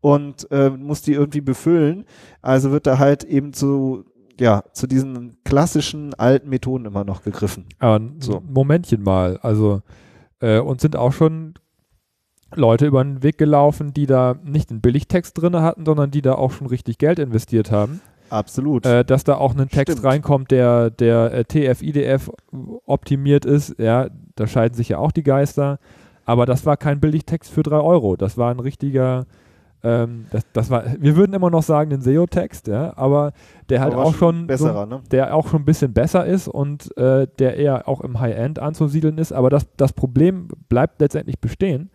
und 0.00 0.50
äh, 0.50 0.70
muss 0.70 1.02
die 1.02 1.14
irgendwie 1.14 1.40
befüllen. 1.40 2.04
Also 2.42 2.72
wird 2.72 2.86
da 2.86 2.98
halt 2.98 3.24
eben 3.24 3.52
zu 3.52 4.04
ja, 4.38 4.64
zu 4.72 4.86
diesen 4.86 5.38
klassischen 5.44 6.12
alten 6.12 6.50
Methoden 6.50 6.84
immer 6.84 7.04
noch 7.04 7.22
gegriffen. 7.22 7.64
Aber 7.78 8.04
so. 8.18 8.42
Momentchen 8.46 9.02
mal, 9.02 9.38
also 9.38 9.80
äh, 10.40 10.58
und 10.58 10.80
sind 10.80 10.94
auch 10.96 11.12
schon 11.12 11.54
Leute 12.54 12.86
über 12.86 13.02
den 13.02 13.22
Weg 13.22 13.38
gelaufen, 13.38 13.92
die 13.92 14.06
da 14.06 14.36
nicht 14.44 14.70
einen 14.70 14.80
Billigtext 14.80 15.40
drin 15.40 15.56
hatten, 15.56 15.84
sondern 15.84 16.10
die 16.10 16.22
da 16.22 16.34
auch 16.34 16.52
schon 16.52 16.66
richtig 16.68 16.98
Geld 16.98 17.18
investiert 17.18 17.70
haben. 17.70 18.00
Absolut. 18.30 18.86
Äh, 18.86 19.04
dass 19.04 19.24
da 19.24 19.36
auch 19.36 19.54
ein 19.56 19.68
Text 19.68 19.98
Stimmt. 19.98 20.04
reinkommt, 20.04 20.50
der, 20.50 20.90
der 20.90 21.32
äh, 21.32 21.44
TF-IDF 21.44 22.30
optimiert 22.86 23.44
ist, 23.44 23.78
ja, 23.78 24.08
da 24.34 24.46
scheiden 24.46 24.74
sich 24.74 24.90
ja 24.90 24.98
auch 24.98 25.12
die 25.12 25.22
Geister. 25.22 25.78
Aber 26.24 26.44
das 26.44 26.66
war 26.66 26.76
kein 26.76 26.98
Billigtext 27.00 27.52
für 27.52 27.62
drei 27.62 27.78
Euro. 27.78 28.16
Das 28.16 28.36
war 28.36 28.50
ein 28.50 28.58
richtiger, 28.58 29.26
ähm, 29.84 30.26
das, 30.30 30.42
das 30.52 30.70
war, 30.70 30.84
wir 30.98 31.14
würden 31.14 31.34
immer 31.34 31.50
noch 31.50 31.62
sagen, 31.62 31.92
ein 31.92 32.00
SEO-Text, 32.00 32.66
ja, 32.66 32.92
aber 32.96 33.32
der 33.68 33.80
halt 33.80 33.92
aber 33.92 34.04
auch 34.04 34.14
schon, 34.14 34.48
besserer, 34.48 34.88
so, 34.88 34.96
ne? 34.96 35.02
der 35.12 35.36
auch 35.36 35.46
schon 35.46 35.62
ein 35.62 35.64
bisschen 35.64 35.92
besser 35.92 36.26
ist 36.26 36.48
und 36.48 36.96
äh, 36.96 37.28
der 37.38 37.56
eher 37.56 37.86
auch 37.86 38.00
im 38.00 38.18
High-End 38.18 38.58
anzusiedeln 38.58 39.18
ist. 39.18 39.32
Aber 39.32 39.50
das, 39.50 39.68
das 39.76 39.92
Problem 39.92 40.48
bleibt 40.68 41.00
letztendlich 41.00 41.38
bestehen 41.38 41.90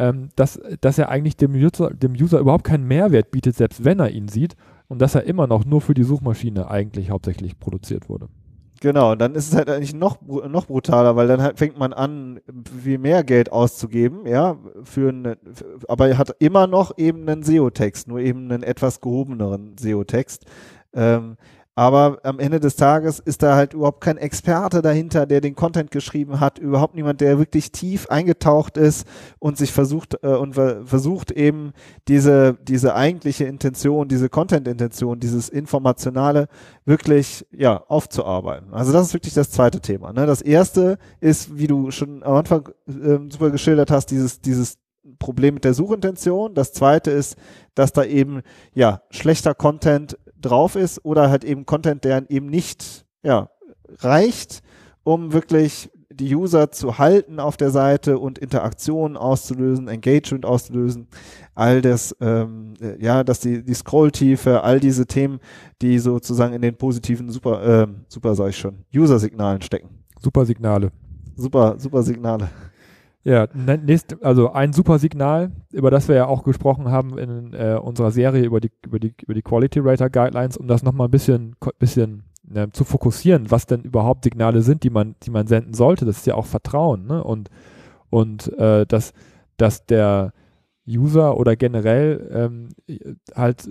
ähm, 0.00 0.30
dass, 0.34 0.58
dass 0.80 0.96
er 0.96 1.10
eigentlich 1.10 1.36
dem 1.36 1.52
User, 1.52 1.90
dem 1.90 2.12
User 2.12 2.38
überhaupt 2.38 2.64
keinen 2.64 2.88
Mehrwert 2.88 3.30
bietet, 3.30 3.54
selbst 3.54 3.84
wenn 3.84 4.00
er 4.00 4.10
ihn 4.10 4.28
sieht 4.28 4.56
und 4.88 5.02
dass 5.02 5.14
er 5.14 5.24
immer 5.24 5.46
noch 5.46 5.66
nur 5.66 5.82
für 5.82 5.92
die 5.92 6.04
Suchmaschine 6.04 6.70
eigentlich 6.70 7.10
hauptsächlich 7.10 7.60
produziert 7.60 8.08
wurde. 8.08 8.28
Genau, 8.80 9.14
dann 9.14 9.34
ist 9.34 9.48
es 9.48 9.54
halt 9.54 9.68
eigentlich 9.68 9.92
noch, 9.92 10.22
noch 10.22 10.68
brutaler, 10.68 11.16
weil 11.16 11.28
dann 11.28 11.42
halt 11.42 11.58
fängt 11.58 11.78
man 11.78 11.92
an, 11.92 12.40
viel 12.82 12.96
mehr 12.96 13.24
Geld 13.24 13.52
auszugeben, 13.52 14.26
ja, 14.26 14.56
für 14.84 15.10
eine, 15.10 15.36
aber 15.86 16.08
er 16.08 16.16
hat 16.16 16.34
immer 16.38 16.66
noch 16.66 16.96
eben 16.96 17.28
einen 17.28 17.42
SEO-Text, 17.42 18.08
nur 18.08 18.20
eben 18.20 18.50
einen 18.50 18.62
etwas 18.62 19.02
gehobeneren 19.02 19.76
SEO-Text. 19.78 20.46
Ähm, 20.94 21.36
aber 21.76 22.18
am 22.24 22.40
Ende 22.40 22.58
des 22.58 22.76
Tages 22.76 23.20
ist 23.20 23.42
da 23.42 23.54
halt 23.54 23.74
überhaupt 23.74 24.00
kein 24.00 24.18
Experte 24.18 24.82
dahinter, 24.82 25.24
der 25.24 25.40
den 25.40 25.54
Content 25.54 25.90
geschrieben 25.90 26.40
hat, 26.40 26.58
überhaupt 26.58 26.94
niemand, 26.94 27.20
der 27.20 27.38
wirklich 27.38 27.70
tief 27.70 28.08
eingetaucht 28.08 28.76
ist 28.76 29.06
und 29.38 29.56
sich 29.56 29.72
versucht 29.72 30.18
äh, 30.22 30.28
und 30.28 30.54
versucht 30.54 31.30
eben 31.30 31.72
diese 32.08 32.58
diese 32.60 32.94
eigentliche 32.94 33.44
Intention, 33.44 34.08
diese 34.08 34.28
Content-Intention, 34.28 35.20
dieses 35.20 35.48
informationale 35.48 36.48
wirklich 36.84 37.46
ja 37.52 37.82
aufzuarbeiten. 37.86 38.74
Also 38.74 38.92
das 38.92 39.06
ist 39.06 39.14
wirklich 39.14 39.34
das 39.34 39.50
zweite 39.50 39.80
Thema. 39.80 40.12
Ne? 40.12 40.26
Das 40.26 40.42
erste 40.42 40.98
ist, 41.20 41.56
wie 41.56 41.68
du 41.68 41.92
schon 41.92 42.22
am 42.24 42.34
Anfang 42.34 42.68
äh, 42.88 43.18
super 43.30 43.50
geschildert 43.50 43.90
hast, 43.92 44.06
dieses 44.06 44.40
dieses 44.40 44.78
Problem 45.18 45.54
mit 45.54 45.64
der 45.64 45.74
Suchintention. 45.74 46.54
Das 46.54 46.72
zweite 46.72 47.10
ist, 47.10 47.36
dass 47.74 47.92
da 47.92 48.04
eben 48.04 48.42
ja 48.74 49.02
schlechter 49.10 49.54
Content 49.54 50.18
drauf 50.40 50.76
ist 50.76 51.04
oder 51.04 51.30
halt 51.30 51.44
eben 51.44 51.66
Content, 51.66 52.04
der 52.04 52.30
eben 52.30 52.46
nicht 52.46 53.04
ja, 53.22 53.50
reicht, 53.98 54.62
um 55.04 55.32
wirklich 55.32 55.90
die 56.12 56.34
User 56.34 56.70
zu 56.70 56.98
halten 56.98 57.40
auf 57.40 57.56
der 57.56 57.70
Seite 57.70 58.18
und 58.18 58.38
Interaktionen 58.38 59.16
auszulösen, 59.16 59.88
Engagement 59.88 60.44
auszulösen, 60.44 61.08
all 61.54 61.80
das, 61.80 62.14
ähm, 62.20 62.74
ja, 62.98 63.24
dass 63.24 63.40
die, 63.40 63.62
die 63.62 63.74
Scrolltiefe, 63.74 64.62
all 64.62 64.80
diese 64.80 65.06
Themen, 65.06 65.40
die 65.80 65.98
sozusagen 65.98 66.52
in 66.52 66.62
den 66.62 66.76
positiven 66.76 67.30
Super, 67.30 67.82
äh, 67.82 67.86
Super 68.08 68.34
sag 68.34 68.50
ich 68.50 68.58
schon, 68.58 68.84
User-Signalen 68.94 69.62
stecken. 69.62 69.88
Super 70.20 70.44
Signale. 70.44 70.90
Super, 71.36 71.76
super 71.78 72.02
Signale. 72.02 72.50
Ja, 73.22 73.48
ne, 73.52 73.76
nächst, 73.76 74.22
also 74.24 74.52
ein 74.52 74.72
super 74.72 74.98
Signal, 74.98 75.52
über 75.72 75.90
das 75.90 76.08
wir 76.08 76.14
ja 76.16 76.26
auch 76.26 76.42
gesprochen 76.42 76.90
haben 76.90 77.18
in 77.18 77.52
äh, 77.52 77.78
unserer 77.80 78.10
Serie 78.12 78.44
über 78.44 78.60
die, 78.60 78.70
über 78.84 78.98
die, 78.98 79.14
über 79.22 79.34
die 79.34 79.42
Quality 79.42 79.80
Rater 79.80 80.08
Guidelines, 80.08 80.56
um 80.56 80.66
das 80.66 80.82
nochmal 80.82 81.08
ein 81.08 81.10
bisschen, 81.10 81.54
bisschen 81.78 82.22
ne, 82.44 82.72
zu 82.72 82.84
fokussieren, 82.84 83.50
was 83.50 83.66
denn 83.66 83.82
überhaupt 83.82 84.24
Signale 84.24 84.62
sind, 84.62 84.84
die 84.84 84.90
man, 84.90 85.16
die 85.22 85.30
man 85.30 85.46
senden 85.46 85.74
sollte. 85.74 86.06
Das 86.06 86.16
ist 86.18 86.26
ja 86.26 86.34
auch 86.34 86.46
Vertrauen, 86.46 87.06
ne? 87.06 87.22
Und, 87.22 87.50
und 88.08 88.56
äh, 88.58 88.86
dass, 88.86 89.12
dass 89.58 89.84
der 89.84 90.32
User 90.88 91.36
oder 91.36 91.56
generell 91.56 92.30
ähm, 92.32 92.68
halt 93.36 93.68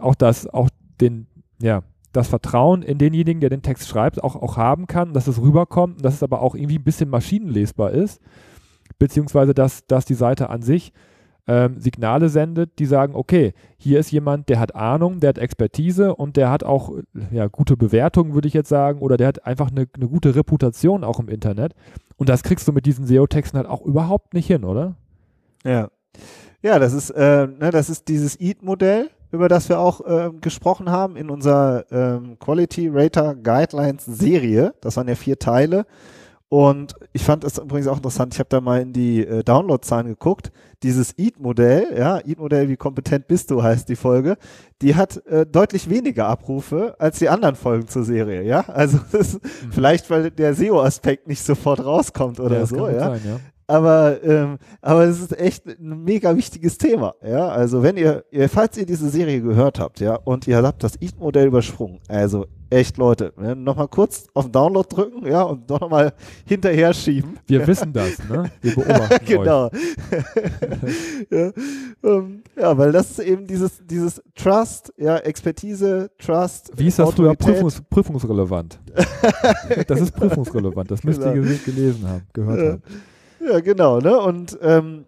auch 0.00 0.14
das, 0.14 0.46
auch 0.46 0.70
den, 1.00 1.26
ja, 1.60 1.82
das 2.12 2.28
Vertrauen 2.28 2.82
in 2.82 2.98
denjenigen, 2.98 3.40
der 3.40 3.50
den 3.50 3.62
Text 3.62 3.88
schreibt, 3.88 4.22
auch, 4.22 4.36
auch 4.36 4.56
haben 4.56 4.86
kann, 4.86 5.12
dass 5.12 5.26
es 5.26 5.40
rüberkommt, 5.40 6.04
dass 6.04 6.14
es 6.14 6.22
aber 6.22 6.40
auch 6.40 6.54
irgendwie 6.54 6.78
ein 6.78 6.84
bisschen 6.84 7.10
maschinenlesbar 7.10 7.90
ist 7.90 8.20
beziehungsweise 9.02 9.52
dass, 9.52 9.84
dass 9.88 10.04
die 10.04 10.14
Seite 10.14 10.48
an 10.48 10.62
sich 10.62 10.92
ähm, 11.48 11.80
Signale 11.80 12.28
sendet, 12.28 12.78
die 12.78 12.86
sagen, 12.86 13.16
okay, 13.16 13.52
hier 13.76 13.98
ist 13.98 14.12
jemand, 14.12 14.48
der 14.48 14.60
hat 14.60 14.76
Ahnung, 14.76 15.18
der 15.18 15.30
hat 15.30 15.38
Expertise 15.38 16.14
und 16.14 16.36
der 16.36 16.50
hat 16.50 16.62
auch 16.62 16.92
ja, 17.32 17.48
gute 17.48 17.76
Bewertungen, 17.76 18.34
würde 18.34 18.46
ich 18.46 18.54
jetzt 18.54 18.68
sagen, 18.68 19.00
oder 19.00 19.16
der 19.16 19.26
hat 19.26 19.44
einfach 19.44 19.72
eine, 19.72 19.88
eine 19.92 20.06
gute 20.06 20.36
Reputation 20.36 21.02
auch 21.02 21.18
im 21.18 21.28
Internet. 21.28 21.74
Und 22.16 22.28
das 22.28 22.44
kriegst 22.44 22.68
du 22.68 22.72
mit 22.72 22.86
diesen 22.86 23.04
SEO-Texten 23.04 23.56
halt 23.56 23.66
auch 23.66 23.82
überhaupt 23.82 24.34
nicht 24.34 24.46
hin, 24.46 24.62
oder? 24.62 24.94
Ja. 25.64 25.88
Ja, 26.62 26.78
das 26.78 26.92
ist, 26.92 27.10
äh, 27.10 27.48
ne, 27.48 27.72
das 27.72 27.90
ist 27.90 28.06
dieses 28.06 28.40
EAT-Modell, 28.40 29.10
über 29.32 29.48
das 29.48 29.68
wir 29.68 29.80
auch 29.80 30.00
äh, 30.06 30.30
gesprochen 30.40 30.90
haben 30.92 31.16
in 31.16 31.28
unserer 31.28 31.86
ähm, 31.90 32.38
Quality 32.38 32.88
Rater 32.88 33.34
Guidelines 33.34 34.04
Serie. 34.04 34.74
Das 34.80 34.96
waren 34.96 35.08
ja 35.08 35.16
vier 35.16 35.40
Teile. 35.40 35.86
Und 36.52 36.96
ich 37.14 37.24
fand 37.24 37.44
es 37.44 37.56
übrigens 37.56 37.86
auch 37.86 37.96
interessant, 37.96 38.34
ich 38.34 38.38
habe 38.38 38.50
da 38.50 38.60
mal 38.60 38.82
in 38.82 38.92
die 38.92 39.24
äh, 39.24 39.42
Downloadzahlen 39.42 40.06
geguckt. 40.06 40.52
Dieses 40.82 41.16
EAT-Modell, 41.16 41.96
ja, 41.96 42.18
EAT-Modell, 42.18 42.68
wie 42.68 42.76
kompetent 42.76 43.26
bist 43.26 43.50
du, 43.50 43.62
heißt 43.62 43.88
die 43.88 43.96
Folge, 43.96 44.36
die 44.82 44.94
hat 44.94 45.24
äh, 45.28 45.46
deutlich 45.46 45.88
weniger 45.88 46.26
Abrufe 46.26 46.94
als 46.98 47.20
die 47.20 47.30
anderen 47.30 47.54
Folgen 47.54 47.88
zur 47.88 48.04
Serie, 48.04 48.42
ja. 48.42 48.68
Also 48.68 49.00
das, 49.12 49.32
mhm. 49.32 49.40
vielleicht, 49.70 50.10
weil 50.10 50.30
der 50.30 50.54
SEO-Aspekt 50.54 51.26
nicht 51.26 51.42
sofort 51.42 51.82
rauskommt 51.82 52.38
oder 52.38 52.58
ja, 52.58 52.66
so, 52.66 52.86
ja. 52.86 52.98
Sein, 52.98 53.20
ja 53.24 53.40
aber 53.72 54.22
ähm, 54.22 54.58
aber 54.82 55.04
es 55.04 55.18
ist 55.18 55.38
echt 55.38 55.66
ein 55.66 56.04
mega 56.04 56.36
wichtiges 56.36 56.76
Thema, 56.76 57.14
ja. 57.26 57.48
Also 57.48 57.82
wenn 57.82 57.96
ihr, 57.96 58.22
ihr 58.30 58.50
falls 58.50 58.76
ihr 58.76 58.84
diese 58.84 59.08
Serie 59.08 59.40
gehört 59.40 59.80
habt, 59.80 59.98
ja, 60.00 60.16
und 60.16 60.46
ihr 60.46 60.62
habt 60.62 60.84
das 60.84 61.00
EAT-Modell 61.00 61.46
übersprungen, 61.46 62.00
also 62.06 62.46
echt 62.68 62.98
Leute, 62.98 63.32
ja, 63.42 63.54
nochmal 63.54 63.88
kurz 63.88 64.26
auf 64.34 64.44
den 64.44 64.52
Download 64.52 64.86
drücken, 64.94 65.26
ja, 65.26 65.42
und 65.42 65.70
doch 65.70 65.80
nochmal 65.80 66.12
hinterher 66.44 66.92
schieben. 66.92 67.38
Wir 67.46 67.66
wissen 67.66 67.94
das, 67.94 68.18
ne? 68.28 68.50
Wir 68.60 68.74
beobachten 68.74 69.24
genau. 69.24 69.70
ja, 71.30 71.52
ähm, 72.04 72.42
ja, 72.54 72.76
weil 72.76 72.92
das 72.92 73.12
ist 73.12 73.20
eben 73.20 73.46
dieses 73.46 73.86
dieses 73.86 74.22
Trust, 74.34 74.92
ja, 74.98 75.16
Expertise, 75.16 76.10
Trust. 76.18 76.72
Wie 76.76 76.88
ist 76.88 76.98
das 76.98 77.10
früher 77.14 77.34
Prüfungs 77.34 77.80
prüfungsrelevant? 77.88 78.78
das 79.86 80.00
ist 80.00 80.12
prüfungsrelevant. 80.12 80.90
Das 80.90 81.02
müsst 81.04 81.22
genau. 81.22 81.34
ihr 81.34 81.58
gelesen 81.64 82.06
haben, 82.06 82.22
gehört 82.34 82.60
haben. 82.60 82.82
Ja, 83.44 83.60
genau, 83.60 83.98
ne? 83.98 84.18
Und 84.20 84.58
ähm, 84.62 85.06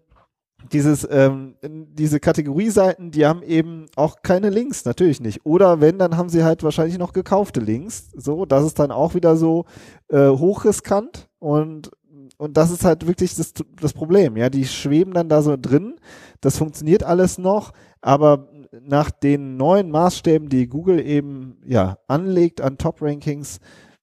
dieses, 0.72 1.06
ähm, 1.10 1.56
diese 1.62 2.20
Kategorieseiten, 2.20 3.10
die 3.10 3.26
haben 3.26 3.42
eben 3.42 3.86
auch 3.96 4.22
keine 4.22 4.50
Links, 4.50 4.84
natürlich 4.84 5.20
nicht. 5.20 5.44
Oder 5.44 5.80
wenn, 5.80 5.98
dann 5.98 6.16
haben 6.16 6.28
sie 6.28 6.42
halt 6.42 6.62
wahrscheinlich 6.62 6.98
noch 6.98 7.12
gekaufte 7.12 7.60
Links. 7.60 8.10
So, 8.16 8.44
das 8.46 8.64
ist 8.64 8.78
dann 8.78 8.90
auch 8.90 9.14
wieder 9.14 9.36
so 9.36 9.66
äh, 10.08 10.28
hochriskant 10.28 11.28
und 11.38 11.90
und 12.36 12.56
das 12.56 12.70
ist 12.70 12.84
halt 12.84 13.06
wirklich 13.06 13.36
das, 13.36 13.52
das 13.80 13.92
Problem. 13.92 14.36
Ja, 14.36 14.50
die 14.50 14.64
schweben 14.64 15.14
dann 15.14 15.28
da 15.28 15.40
so 15.42 15.56
drin. 15.56 15.96
Das 16.40 16.58
funktioniert 16.58 17.04
alles 17.04 17.38
noch, 17.38 17.72
aber 18.00 18.48
nach 18.82 19.10
den 19.10 19.56
neuen 19.56 19.90
Maßstäben, 19.90 20.48
die 20.48 20.66
Google 20.66 21.00
eben 21.00 21.58
ja 21.64 21.98
anlegt 22.08 22.60
an 22.60 22.78
Top-Rankings, 22.78 23.60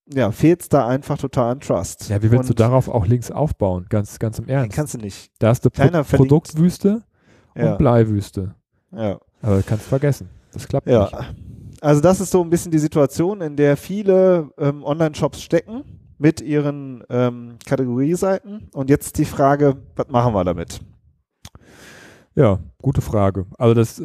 ja, 0.07 0.31
fehlt 0.31 0.61
es 0.61 0.69
da 0.69 0.87
einfach 0.87 1.17
total 1.17 1.51
an 1.51 1.59
Trust. 1.59 2.09
Ja, 2.09 2.21
wie 2.21 2.31
willst 2.31 2.49
und 2.49 2.59
du 2.59 2.63
darauf 2.63 2.89
auch 2.89 3.05
Links 3.05 3.31
aufbauen? 3.31 3.85
Ganz, 3.89 4.19
ganz 4.19 4.39
im 4.39 4.47
Ernst. 4.47 4.75
Kannst 4.75 4.93
du 4.93 4.97
nicht. 4.97 5.31
Da 5.39 5.49
hast 5.49 5.63
du 5.63 5.69
Pro 5.69 6.03
Produktwüste 6.03 7.03
ja. 7.55 7.71
und 7.71 7.77
Bleiwüste. 7.77 8.55
Ja. 8.91 9.19
Aber 9.41 9.61
kannst 9.63 9.85
vergessen. 9.85 10.29
Das 10.53 10.67
klappt 10.67 10.87
ja. 10.87 11.03
nicht. 11.03 11.35
Also 11.81 12.01
das 12.01 12.21
ist 12.21 12.31
so 12.31 12.43
ein 12.43 12.49
bisschen 12.49 12.71
die 12.71 12.79
Situation, 12.79 13.41
in 13.41 13.55
der 13.55 13.75
viele 13.75 14.51
ähm, 14.57 14.83
Online-Shops 14.83 15.41
stecken 15.41 15.83
mit 16.19 16.39
ihren 16.39 17.03
ähm, 17.09 17.57
Kategorieseiten. 17.65 18.69
Und 18.73 18.89
jetzt 18.91 19.17
die 19.17 19.25
Frage, 19.25 19.77
was 19.95 20.09
machen 20.09 20.33
wir 20.33 20.43
damit? 20.43 20.81
Ja, 22.35 22.59
gute 22.81 23.01
Frage. 23.01 23.47
Also 23.57 23.73
das, 23.73 24.03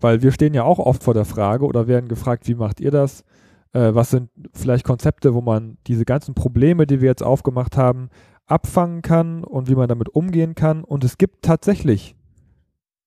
weil 0.00 0.22
wir 0.22 0.32
stehen 0.32 0.54
ja 0.54 0.64
auch 0.64 0.78
oft 0.78 1.02
vor 1.02 1.14
der 1.14 1.26
Frage 1.26 1.66
oder 1.66 1.86
werden 1.86 2.08
gefragt, 2.08 2.48
wie 2.48 2.54
macht 2.54 2.80
ihr 2.80 2.90
das? 2.90 3.24
Äh, 3.72 3.94
was 3.94 4.10
sind 4.10 4.30
vielleicht 4.52 4.84
Konzepte, 4.84 5.34
wo 5.34 5.40
man 5.40 5.78
diese 5.86 6.04
ganzen 6.04 6.34
Probleme, 6.34 6.86
die 6.86 7.00
wir 7.00 7.08
jetzt 7.08 7.22
aufgemacht 7.22 7.76
haben, 7.76 8.08
abfangen 8.46 9.02
kann 9.02 9.44
und 9.44 9.68
wie 9.68 9.74
man 9.74 9.88
damit 9.88 10.08
umgehen 10.08 10.54
kann. 10.54 10.84
Und 10.84 11.04
es 11.04 11.18
gibt 11.18 11.44
tatsächlich 11.44 12.16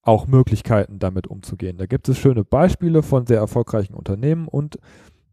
auch 0.03 0.27
Möglichkeiten, 0.27 0.99
damit 0.99 1.27
umzugehen. 1.27 1.77
Da 1.77 1.85
gibt 1.85 2.09
es 2.09 2.17
schöne 2.17 2.43
Beispiele 2.43 3.03
von 3.03 3.25
sehr 3.25 3.37
erfolgreichen 3.37 3.93
Unternehmen 3.93 4.47
und 4.47 4.79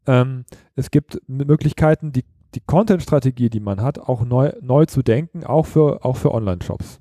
ähm, 0.07 0.45
es 0.75 0.91
gibt 0.91 1.21
Möglichkeiten, 1.27 2.13
die, 2.13 2.25
die 2.55 2.61
Content-Strategie, 2.61 3.51
die 3.51 3.61
man 3.61 3.83
hat, 3.83 3.99
auch 3.99 4.25
neu, 4.25 4.53
neu 4.61 4.87
zu 4.87 5.03
denken, 5.03 5.45
auch 5.45 5.67
für, 5.67 6.05
auch 6.05 6.17
für 6.17 6.33
Online-Shops. 6.33 7.01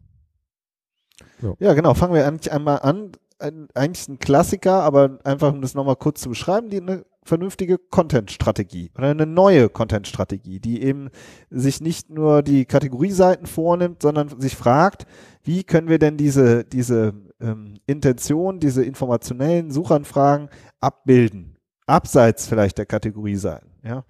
So. 1.41 1.55
Ja, 1.59 1.73
genau. 1.73 1.93
Fangen 1.93 2.13
wir 2.13 2.27
eigentlich 2.27 2.51
einmal 2.51 2.79
an. 2.79 3.11
Ein, 3.39 3.67
eigentlich 3.75 4.07
ein 4.07 4.17
Klassiker, 4.17 4.81
aber 4.81 5.19
einfach 5.23 5.53
um 5.53 5.61
das 5.61 5.75
nochmal 5.75 5.95
kurz 5.95 6.21
zu 6.21 6.29
beschreiben, 6.29 6.69
die 6.69 6.81
eine 6.81 7.05
vernünftige 7.27 7.77
Content-Strategie 7.77 8.91
oder 8.97 9.09
eine 9.09 9.25
neue 9.25 9.69
Content-Strategie, 9.69 10.59
die 10.59 10.81
eben 10.81 11.09
sich 11.49 11.81
nicht 11.81 12.09
nur 12.09 12.41
die 12.41 12.65
Kategorieseiten 12.65 13.45
vornimmt, 13.45 14.01
sondern 14.01 14.39
sich 14.39 14.55
fragt, 14.55 15.05
wie 15.43 15.63
können 15.63 15.89
wir 15.89 15.99
denn 15.99 16.17
diese, 16.17 16.63
diese 16.63 17.13
ähm, 17.39 17.75
Intention, 17.85 18.59
diese 18.59 18.83
informationellen 18.83 19.71
Suchanfragen 19.71 20.49
abbilden, 20.79 21.57
abseits 21.85 22.47
vielleicht 22.47 22.77
der 22.77 22.85
Kategorieseiten. 22.85 23.69
Ja, 23.83 24.03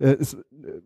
äh, 0.00 0.14
ist, 0.14 0.36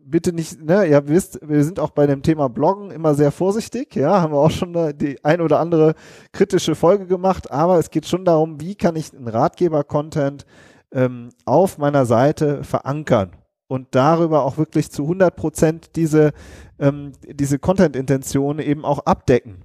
bitte 0.05 0.33
nicht, 0.33 0.61
ne, 0.61 0.85
ihr 0.85 1.07
wisst, 1.07 1.39
wir 1.47 1.63
sind 1.63 1.79
auch 1.79 1.91
bei 1.91 2.05
dem 2.07 2.21
Thema 2.21 2.49
Bloggen 2.49 2.91
immer 2.91 3.15
sehr 3.15 3.31
vorsichtig, 3.31 3.95
ja, 3.95 4.21
haben 4.21 4.33
wir 4.33 4.39
auch 4.39 4.51
schon 4.51 4.97
die 4.97 5.23
ein 5.23 5.41
oder 5.41 5.59
andere 5.59 5.95
kritische 6.31 6.75
Folge 6.75 7.05
gemacht, 7.07 7.51
aber 7.51 7.79
es 7.79 7.89
geht 7.89 8.05
schon 8.05 8.25
darum, 8.25 8.59
wie 8.61 8.75
kann 8.75 8.95
ich 8.95 9.13
einen 9.13 9.27
Ratgeber-Content 9.27 10.45
ähm, 10.91 11.29
auf 11.45 11.77
meiner 11.77 12.05
Seite 12.05 12.63
verankern 12.63 13.31
und 13.67 13.89
darüber 13.91 14.43
auch 14.43 14.57
wirklich 14.57 14.91
zu 14.91 15.03
100 15.03 15.35
Prozent 15.35 15.95
diese, 15.95 16.31
ähm, 16.79 17.11
diese 17.27 17.59
Content-Intention 17.59 18.59
eben 18.59 18.83
auch 18.83 18.99
abdecken. 18.99 19.63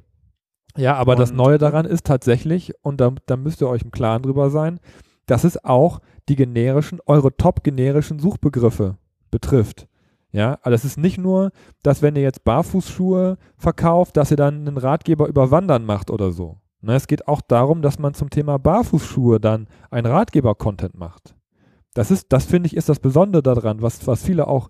Ja, 0.77 0.95
aber 0.97 1.13
und, 1.13 1.21
das 1.21 1.33
Neue 1.33 1.59
daran 1.59 1.87
ist 1.87 2.07
tatsächlich, 2.07 2.75
und 2.83 3.01
da, 3.01 3.13
da 3.27 3.37
müsst 3.37 3.63
ihr 3.63 3.69
euch 3.69 3.83
im 3.83 3.91
Klaren 3.91 4.23
drüber 4.23 4.51
sein, 4.51 4.81
dass 5.27 5.45
es 5.45 5.65
auch 5.65 6.01
die 6.29 6.37
generischen, 6.37 7.01
eure 7.07 7.37
top-generischen 7.37 8.19
Suchbegriffe 8.19 8.97
betrifft. 9.31 9.89
Ja, 10.33 10.59
also 10.63 10.75
es 10.75 10.85
ist 10.85 10.99
nicht 10.99 11.17
nur, 11.17 11.53
dass 11.83 12.03
wenn 12.03 12.17
ihr 12.17 12.23
jetzt 12.23 12.45
Barfußschuhe 12.45 13.39
verkauft, 13.57 14.17
dass 14.17 14.33
ihr 14.33 14.37
dann 14.37 14.67
einen 14.67 14.77
Ratgeber 14.77 15.29
über 15.29 15.51
Wandern 15.51 15.87
macht 15.87 16.11
oder 16.11 16.33
so. 16.33 16.59
Ne, 16.85 16.95
es 16.95 17.07
geht 17.07 17.29
auch 17.29 17.41
darum, 17.41 17.81
dass 17.81 17.99
man 17.99 18.13
zum 18.13 18.29
Thema 18.29 18.59
Barfußschuhe 18.59 19.41
dann 19.41 19.69
ein 19.91 20.05
Ratgeber-Content 20.05 20.95
macht. 20.97 21.35
Das 21.95 22.11
ist, 22.11 22.27
das 22.33 22.45
finde 22.45 22.67
ich, 22.67 22.77
ist 22.77 22.91
das 22.91 23.01
Besondere 23.01 23.43
daran, 23.43 23.81
was, 23.81 24.07
was 24.07 24.23
viele 24.23 24.49
auch, 24.49 24.69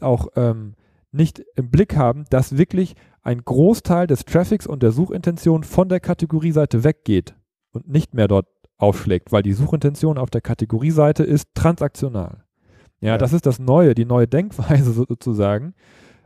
auch 0.00 0.26
ähm, 0.34 0.74
nicht 1.12 1.40
im 1.54 1.70
Blick 1.70 1.96
haben, 1.96 2.24
dass 2.30 2.56
wirklich 2.56 2.96
ein 3.22 3.44
Großteil 3.44 4.08
des 4.08 4.24
Traffics 4.24 4.66
und 4.66 4.82
der 4.82 4.90
Suchintention 4.90 5.62
von 5.62 5.88
der 5.88 6.00
Kategorieseite 6.00 6.82
weggeht 6.82 7.36
und 7.72 7.88
nicht 7.88 8.14
mehr 8.14 8.26
dort 8.26 8.48
aufschlägt, 8.78 9.30
weil 9.30 9.44
die 9.44 9.52
Suchintention 9.52 10.18
auf 10.18 10.30
der 10.30 10.40
Kategorieseite 10.40 11.22
ist 11.22 11.54
transaktional. 11.54 12.42
Ja, 13.00 13.10
ja. 13.10 13.18
das 13.18 13.32
ist 13.32 13.46
das 13.46 13.60
Neue, 13.60 13.94
die 13.94 14.04
neue 14.04 14.26
Denkweise 14.26 14.92
sozusagen. 15.08 15.74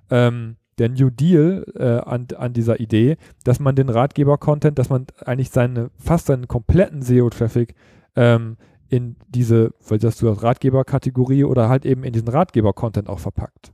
Ähm, 0.09 0.57
der 0.79 0.91
New 0.91 1.11
Deal 1.11 1.65
äh, 1.75 2.09
an, 2.09 2.29
an 2.37 2.53
dieser 2.53 2.81
Idee, 2.81 3.17
dass 3.45 3.61
man 3.61 3.77
den 3.77 3.89
Ratgeber-Content, 3.89 4.79
dass 4.79 4.91
man 4.91 5.07
eigentlich 5.25 5.51
seine, 5.51 5.91
fast 5.99 6.27
seinen 6.27 6.49
kompletten 6.49 7.03
SEO-Traffic 7.03 7.75
ähm, 8.15 8.57
in 8.89 9.17
diese, 9.29 9.73
weil 9.89 9.99
das 9.99 10.17
du 10.17 10.29
Ratgeber-Kategorie 10.29 11.45
oder 11.45 11.69
halt 11.69 11.87
eben 11.87 12.05
in 12.05 12.13
diesen 12.13 12.29
Ratgeber-Content 12.29 13.09
auch 13.09 13.19
verpackt. 13.19 13.73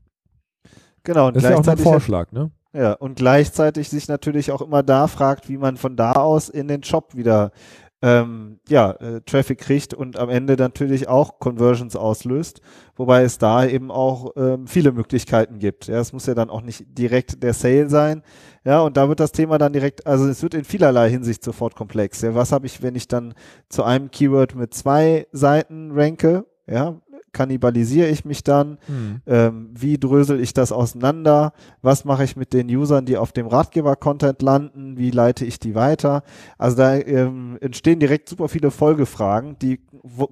Genau, 1.05 1.29
und 1.29 1.37
das 1.37 1.45
ist 1.45 1.51
ja 1.51 1.57
auch 1.57 1.67
ein 1.67 1.79
Vorschlag, 1.79 2.31
ne? 2.33 2.51
Ja, 2.75 2.95
und 2.95 3.17
gleichzeitig 3.17 3.91
sich 3.91 4.09
natürlich 4.09 4.51
auch 4.51 4.63
immer 4.63 4.83
da 4.83 5.07
fragt, 5.07 5.49
wie 5.49 5.59
man 5.59 5.77
von 5.77 5.95
da 5.95 6.13
aus 6.13 6.49
in 6.49 6.69
den 6.69 6.83
Shop 6.83 7.15
wieder 7.15 7.53
ähm, 8.03 8.59
ja, 8.69 8.91
äh, 8.93 9.21
Traffic 9.23 9.59
kriegt 9.59 9.95
und 9.95 10.19
am 10.19 10.29
Ende 10.29 10.57
natürlich 10.57 11.09
auch 11.09 11.39
Conversions 11.39 11.95
auslöst, 11.95 12.61
wobei 12.97 13.23
es 13.23 13.39
da 13.39 13.65
eben 13.65 13.91
auch 13.93 14.33
ähm, 14.37 14.67
viele 14.67 14.91
Möglichkeiten 14.93 15.61
gibt. 15.61 15.87
Ja, 15.87 16.01
es 16.01 16.13
muss 16.13 16.27
ja 16.27 16.35
dann 16.35 16.51
auch 16.51 16.63
nicht 16.63 16.85
direkt 16.99 17.43
der 17.43 17.55
Sale 17.55 17.89
sein. 17.89 18.23
Ja, 18.65 18.81
und 18.81 18.97
da 18.97 19.09
wird 19.09 19.21
das 19.21 19.33
Thema 19.33 19.57
dann 19.59 19.73
direkt, 19.73 20.07
also 20.07 20.29
es 20.29 20.43
wird 20.43 20.55
in 20.55 20.65
vielerlei 20.65 21.11
Hinsicht 21.11 21.45
sofort 21.45 21.77
komplex. 21.77 22.21
Ja, 22.23 22.35
was 22.35 22.51
habe 22.51 22.67
ich, 22.67 22.83
wenn 22.83 22.97
ich 22.97 23.07
dann 23.07 23.35
zu 23.69 23.85
einem 23.85 24.11
Keyword 24.11 24.57
mit 24.57 24.75
zwei 24.75 25.27
Seiten 25.33 25.93
ranke? 25.93 26.45
Ja, 26.67 27.01
kannibalisiere 27.33 28.09
ich 28.09 28.25
mich 28.25 28.45
dann? 28.45 28.79
Mhm. 28.89 29.23
Ähm, 29.27 29.71
wie 29.73 29.99
drösel 29.99 30.41
ich 30.41 30.55
das 30.55 30.73
auseinander? 30.73 31.53
Was 31.81 32.05
mache 32.05 32.25
ich 32.25 32.37
mit 32.37 32.53
den 32.53 32.69
Usern, 32.69 33.07
die 33.07 33.17
auf 33.17 33.33
dem 33.33 33.47
Ratgeber-Content 33.47 34.43
landen? 34.43 34.97
Wie 34.99 35.11
leite 35.11 35.45
ich 35.45 35.59
die 35.59 35.75
weiter? 35.75 36.23
Also 36.59 36.77
da 36.77 36.97
ähm, 36.97 37.59
entstehen 37.61 38.01
direkt 38.01 38.29
super 38.29 38.49
viele 38.49 38.71
Folgefragen, 38.71 39.59
die 39.61 39.81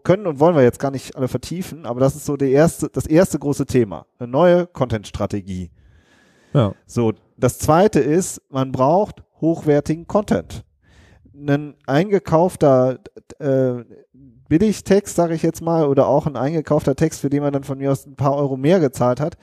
können 0.03 0.27
und 0.27 0.41
wollen 0.41 0.57
wir 0.57 0.63
jetzt 0.63 0.81
gar 0.81 0.91
nicht 0.91 1.17
alle 1.17 1.29
vertiefen, 1.29 1.87
aber 1.87 2.01
das 2.01 2.17
ist 2.17 2.27
so 2.27 2.37
der 2.37 2.51
erste, 2.51 2.89
das 2.89 3.07
erste 3.07 3.39
große 3.39 3.67
Thema. 3.67 4.07
Eine 4.19 4.31
neue 4.31 4.67
Content-Strategie. 4.67 5.71
Ja. 6.53 6.75
So, 6.87 7.13
das 7.37 7.59
zweite 7.59 8.01
ist, 8.01 8.43
man 8.51 8.73
braucht 8.73 9.23
hochwertigen 9.41 10.07
Content. 10.07 10.65
Ein 11.35 11.75
eingekaufter 11.87 12.99
äh, 13.39 13.85
Billigtext, 14.49 15.15
sage 15.15 15.35
ich 15.35 15.43
jetzt 15.43 15.63
mal, 15.63 15.87
oder 15.87 16.09
auch 16.09 16.27
ein 16.27 16.37
eingekaufter 16.37 16.97
Text, 16.97 17.21
für 17.21 17.31
den 17.31 17.43
man 17.43 17.53
dann 17.53 17.65
von 17.65 17.79
mir 17.79 17.93
aus 17.93 18.07
ein 18.07 18.17
paar 18.17 18.37
Euro 18.37 18.57
mehr 18.57 18.81
gezahlt 18.81 19.21
hat. 19.21 19.37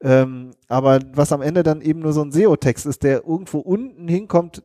Ähm, 0.00 0.50
aber 0.68 1.00
was 1.14 1.32
am 1.32 1.42
Ende 1.42 1.62
dann 1.62 1.80
eben 1.80 2.00
nur 2.00 2.12
so 2.12 2.22
ein 2.22 2.32
SEO-Text 2.32 2.86
ist, 2.86 3.02
der 3.02 3.24
irgendwo 3.26 3.58
unten 3.58 4.08
hinkommt, 4.08 4.62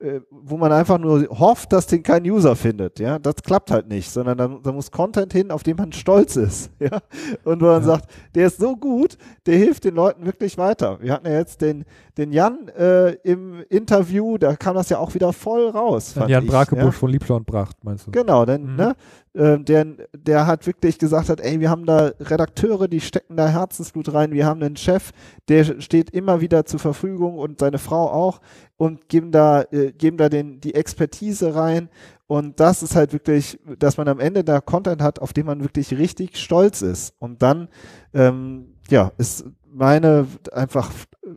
äh, 0.00 0.20
wo 0.30 0.56
man 0.56 0.72
einfach 0.72 0.98
nur 0.98 1.26
hofft, 1.28 1.72
dass 1.72 1.86
den 1.86 2.02
kein 2.02 2.24
User 2.24 2.56
findet, 2.56 2.98
ja, 2.98 3.18
das 3.18 3.36
klappt 3.36 3.70
halt 3.70 3.88
nicht, 3.88 4.10
sondern 4.10 4.36
da, 4.36 4.48
da 4.62 4.72
muss 4.72 4.90
Content 4.90 5.32
hin, 5.32 5.50
auf 5.50 5.62
den 5.62 5.76
man 5.76 5.92
stolz 5.92 6.36
ist, 6.36 6.70
ja, 6.78 7.00
und 7.44 7.60
wo 7.60 7.66
man 7.66 7.80
ja. 7.80 7.86
sagt, 7.86 8.10
der 8.34 8.46
ist 8.48 8.58
so 8.58 8.76
gut, 8.76 9.16
der 9.46 9.56
hilft 9.56 9.84
den 9.84 9.94
Leuten 9.94 10.26
wirklich 10.26 10.58
weiter. 10.58 10.98
Wir 11.00 11.12
hatten 11.12 11.26
ja 11.26 11.38
jetzt 11.38 11.60
den, 11.60 11.84
den 12.16 12.32
Jan 12.32 12.68
äh, 12.68 13.12
im 13.24 13.64
Interview, 13.68 14.38
da 14.38 14.54
kam 14.54 14.76
das 14.76 14.88
ja 14.88 14.98
auch 14.98 15.14
wieder 15.14 15.32
voll 15.32 15.68
raus. 15.68 16.14
Jan 16.28 16.46
Brakebusch 16.46 16.84
ja. 16.84 16.90
von 16.92 17.10
Liebscher 17.10 17.36
und 17.36 17.46
Bracht, 17.46 17.82
meinst 17.82 18.06
du? 18.06 18.12
Genau, 18.12 18.44
denn, 18.44 18.72
mhm. 18.72 18.76
ne, 18.76 18.96
äh, 19.34 19.58
der, 19.58 19.86
der 20.16 20.46
hat 20.46 20.66
wirklich 20.66 20.98
gesagt 20.98 21.28
hat, 21.28 21.40
ey, 21.40 21.58
wir 21.58 21.70
haben 21.70 21.86
da 21.86 22.12
Redakteure, 22.20 22.86
die 22.86 23.00
stecken 23.00 23.36
da 23.36 23.48
Herzensblut 23.48 24.14
rein, 24.14 24.32
wir 24.32 24.46
haben 24.46 24.62
einen 24.62 24.76
Chef, 24.76 25.10
der 25.48 25.80
steht 25.80 26.10
immer 26.10 26.40
wieder 26.40 26.64
zur 26.64 26.78
Verfügung 26.78 27.38
und 27.38 27.58
seine 27.58 27.78
Frau 27.78 28.08
auch 28.10 28.40
und 28.76 29.08
geben 29.08 29.32
da, 29.32 29.62
äh, 29.72 29.92
geben 29.92 30.16
da 30.16 30.28
den, 30.28 30.60
die 30.60 30.74
Expertise 30.74 31.54
rein. 31.54 31.88
Und 32.26 32.58
das 32.58 32.82
ist 32.82 32.96
halt 32.96 33.12
wirklich, 33.12 33.58
dass 33.78 33.96
man 33.96 34.08
am 34.08 34.18
Ende 34.18 34.44
da 34.44 34.60
Content 34.60 35.02
hat, 35.02 35.18
auf 35.18 35.32
den 35.32 35.46
man 35.46 35.62
wirklich 35.62 35.96
richtig 35.98 36.38
stolz 36.38 36.80
ist. 36.80 37.14
Und 37.18 37.42
dann, 37.42 37.68
ähm, 38.14 38.73
ja, 38.90 39.12
ist 39.18 39.44
meine 39.72 40.26
einfach 40.52 40.90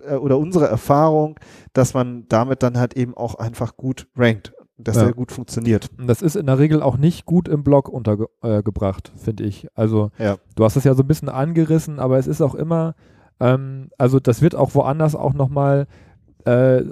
äh, 0.07 0.15
oder 0.15 0.37
unsere 0.37 0.67
Erfahrung, 0.67 1.39
dass 1.73 1.93
man 1.93 2.25
damit 2.29 2.63
dann 2.63 2.77
halt 2.77 2.95
eben 2.95 3.15
auch 3.15 3.35
einfach 3.35 3.77
gut 3.77 4.07
rankt 4.15 4.53
dass 4.79 4.95
ja. 4.95 5.05
der 5.05 5.13
gut 5.13 5.31
funktioniert. 5.31 5.89
Das 5.97 6.21
ist 6.21 6.35
in 6.35 6.45
der 6.45 6.59
Regel 6.59 6.83
auch 6.83 6.97
nicht 6.97 7.25
gut 7.25 7.47
im 7.47 7.63
Blog 7.63 7.89
untergebracht, 7.89 9.11
äh, 9.15 9.17
finde 9.17 9.43
ich. 9.43 9.67
Also 9.73 10.11
ja. 10.19 10.37
du 10.55 10.63
hast 10.63 10.75
das 10.75 10.83
ja 10.83 10.93
so 10.93 11.01
ein 11.01 11.07
bisschen 11.07 11.29
angerissen, 11.29 11.99
aber 11.99 12.19
es 12.19 12.27
ist 12.27 12.41
auch 12.41 12.53
immer, 12.53 12.93
ähm, 13.39 13.89
also 13.97 14.19
das 14.19 14.41
wird 14.41 14.55
auch 14.55 14.75
woanders 14.75 15.15
auch 15.15 15.33
nochmal 15.33 15.87
äh, 16.45 16.83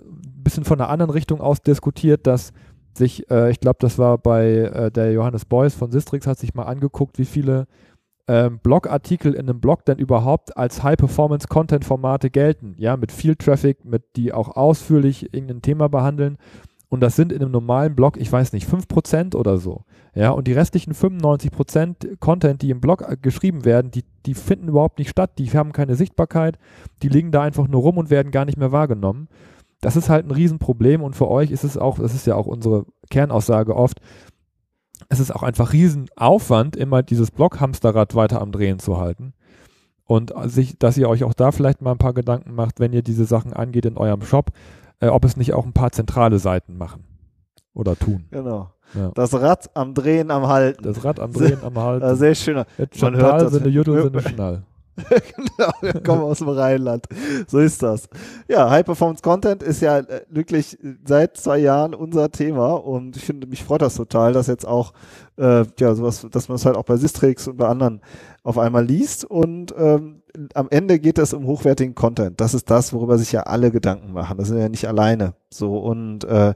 bisschen 0.44 0.66
von 0.66 0.80
einer 0.80 0.90
anderen 0.90 1.12
Richtung 1.12 1.42
aus 1.42 1.62
diskutiert, 1.62 2.26
dass 2.28 2.54
sich, 2.98 3.30
äh, 3.30 3.52
ich 3.52 3.60
glaube, 3.60 3.78
das 3.80 4.00
war 4.00 4.18
bei 4.18 4.48
äh, 4.48 4.92
der 4.92 5.12
Johannes 5.12 5.46
Beuys 5.46 5.76
von 5.76 5.92
Sistrix, 5.92 6.28
hat 6.28 6.40
sich 6.40 6.54
mal 6.54 6.64
angeguckt, 6.64 7.20
wie 7.20 7.26
viele 7.26 7.68
ähm, 8.28 8.60
Blogartikel 8.60 9.34
in 9.34 9.50
einem 9.50 9.60
Blog 9.60 9.86
denn 9.86 10.00
überhaupt 10.00 10.58
als 10.58 10.84
High-Performance-Content-Formate 10.84 12.30
gelten. 12.30 12.76
Ja, 12.78 12.98
mit 12.98 13.12
viel 13.12 13.36
Traffic, 13.36 13.86
mit 13.86 14.04
die 14.16 14.34
auch 14.34 14.56
ausführlich 14.56 15.34
irgendein 15.34 15.62
Thema 15.62 15.90
behandeln. 15.90 16.38
Und 16.90 17.02
das 17.02 17.16
sind 17.16 17.32
in 17.32 17.42
einem 17.42 17.52
normalen 17.52 17.96
Blog, 17.96 18.18
ich 18.18 18.32
weiß 18.32 18.54
nicht, 18.54 18.70
5% 18.70 19.36
oder 19.36 19.58
so. 19.58 19.84
Ja, 20.14 20.30
und 20.32 20.48
die 20.48 20.54
restlichen 20.54 20.94
95% 20.94 22.20
Content, 22.20 22.62
die 22.62 22.70
im 22.70 22.80
Blog 22.80 23.04
äh, 23.08 23.18
geschrieben 23.22 23.66
werden, 23.66 23.92
die, 23.92 24.06
die 24.26 24.34
finden 24.34 24.70
überhaupt 24.70 25.00
nicht 25.00 25.10
statt, 25.10 25.32
die 25.38 25.50
haben 25.50 25.74
keine 25.74 25.96
Sichtbarkeit, 25.96 26.58
die 27.02 27.10
liegen 27.10 27.32
da 27.32 27.42
einfach 27.42 27.68
nur 27.68 27.82
rum 27.82 27.98
und 27.98 28.10
werden 28.10 28.32
gar 28.32 28.46
nicht 28.46 28.58
mehr 28.58 28.72
wahrgenommen. 28.72 29.28
Das 29.82 29.96
ist 29.96 30.10
halt 30.10 30.26
ein 30.26 30.32
Riesenproblem 30.32 31.04
und 31.04 31.16
für 31.16 31.28
euch 31.28 31.52
ist 31.52 31.64
es 31.64 31.78
auch, 31.78 32.00
das 32.00 32.16
ist 32.16 32.28
ja 32.28 32.36
auch 32.36 32.48
unsere 32.48 32.86
Kernaussage 33.10 33.76
oft, 33.76 34.00
es 35.10 35.20
ist 35.20 35.36
auch 35.36 35.44
einfach 35.44 35.74
Riesenaufwand, 35.74 36.76
immer 36.76 37.04
dieses 37.04 37.32
Blockhamsterrad 37.32 38.16
weiter 38.16 38.42
am 38.42 38.52
Drehen 38.52 38.80
zu 38.80 38.98
halten. 38.98 39.34
Und 40.08 40.34
sich, 40.46 40.78
dass 40.78 40.98
ihr 40.98 41.10
euch 41.10 41.24
auch 41.24 41.34
da 41.34 41.52
vielleicht 41.52 41.82
mal 41.82 41.92
ein 41.92 41.98
paar 41.98 42.14
Gedanken 42.14 42.54
macht, 42.54 42.80
wenn 42.80 42.94
ihr 42.94 43.02
diese 43.02 43.26
Sachen 43.26 43.54
angeht 43.54 43.86
in 43.86 43.98
eurem 43.98 44.22
Shop, 44.22 44.52
äh, 45.00 45.08
ob 45.08 45.26
es 45.26 45.36
nicht 45.36 45.54
auch 45.54 45.66
ein 45.66 45.74
paar 45.74 45.92
zentrale 45.92 46.38
Seiten 46.38 46.78
machen 46.78 47.04
oder 47.74 47.98
tun. 47.98 48.26
Genau. 48.30 48.70
Ja. 48.94 49.12
Das 49.16 49.34
Rad 49.34 49.76
am 49.76 49.94
Drehen, 49.96 50.30
am 50.30 50.48
Halten. 50.48 50.84
Das 50.84 51.04
Rad 51.04 51.20
am 51.20 51.34
Drehen, 51.34 51.64
am 51.64 51.76
Halten. 51.82 52.16
Sehr 52.16 52.36
schöner. 52.36 52.66
Jetzt 52.78 53.02
Man 53.02 53.16
hört 53.16 53.42
das. 53.42 53.54
Sinne 53.54 53.70
Jutta, 53.70 54.04
Sinne 54.04 54.22
Schnall. 54.22 54.64
genau, 55.36 55.72
wir 55.82 56.02
kommen 56.02 56.22
aus 56.22 56.40
dem 56.40 56.50
Rheinland. 56.50 57.06
So 57.48 57.60
ist 57.60 57.84
das. 57.84 58.08
Ja, 58.48 58.70
High 58.70 58.86
Performance 58.86 59.22
Content 59.22 59.62
ist 59.62 59.82
ja 59.82 60.00
äh, 60.00 60.22
wirklich 60.30 60.78
seit 61.06 61.36
zwei 61.38 61.58
Jahren 61.58 61.94
unser 61.94 62.32
Thema 62.32 62.74
und 62.74 63.18
ich 63.18 63.26
finde, 63.26 63.48
mich 63.48 63.64
freut 63.64 63.82
das 63.82 63.96
total, 63.96 64.32
dass 64.32 64.48
jetzt 64.48 64.66
auch, 64.66 64.94
äh, 65.38 65.66
ja, 65.80 65.96
sowas, 65.96 66.26
dass 66.32 66.48
man 66.48 66.56
es 66.56 66.66
halt 66.66 66.78
auch 66.78 66.86
bei 66.86 66.96
Sistrix 66.96 67.48
und 67.48 67.58
bei 67.58 67.68
anderen 67.68 68.02
auf 68.44 68.58
einmal 68.58 68.86
liest 68.86 69.26
und 69.26 69.74
ähm, 69.78 70.22
am 70.54 70.68
Ende 70.70 71.00
geht 71.00 71.18
es 71.18 71.34
um 71.34 71.46
hochwertigen 71.46 71.96
Content. 71.96 72.40
Das 72.40 72.54
ist 72.54 72.70
das, 72.70 72.94
worüber 72.94 73.18
sich 73.18 73.32
ja 73.32 73.44
alle 73.44 73.72
Gedanken 73.72 74.14
machen. 74.14 74.38
Das 74.38 74.48
sind 74.48 74.60
ja 74.60 74.70
nicht 74.70 74.88
alleine 74.88 75.34
so 75.50 75.78
und 75.78 76.24
äh, 76.26 76.54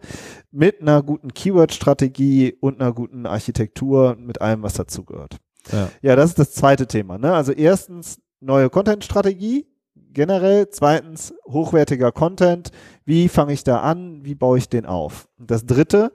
mit 0.52 0.82
einer 0.82 1.04
guten 1.04 1.34
Keyword-Strategie 1.34 2.56
und 2.60 2.82
einer 2.82 2.94
guten 2.94 3.26
Architektur, 3.26 4.16
mit 4.20 4.42
allem, 4.42 4.64
was 4.64 4.74
dazugehört. 4.74 5.38
Ja. 5.72 5.90
ja, 6.02 6.16
das 6.16 6.32
ist 6.32 6.40
das 6.40 6.54
zweite 6.54 6.88
Thema. 6.88 7.18
Ne? 7.18 7.34
Also 7.34 7.52
erstens 7.52 8.20
neue 8.40 8.70
Content-Strategie 8.70 9.66
generell. 10.14 10.70
Zweitens 10.70 11.34
hochwertiger 11.48 12.12
Content. 12.12 12.72
Wie 13.06 13.28
fange 13.28 13.54
ich 13.54 13.64
da 13.64 13.82
an? 13.82 14.24
Wie 14.24 14.36
baue 14.36 14.58
ich 14.58 14.70
den 14.70 14.86
auf? 14.86 15.28
Und 15.38 15.52
das 15.52 15.66
dritte 15.66 16.12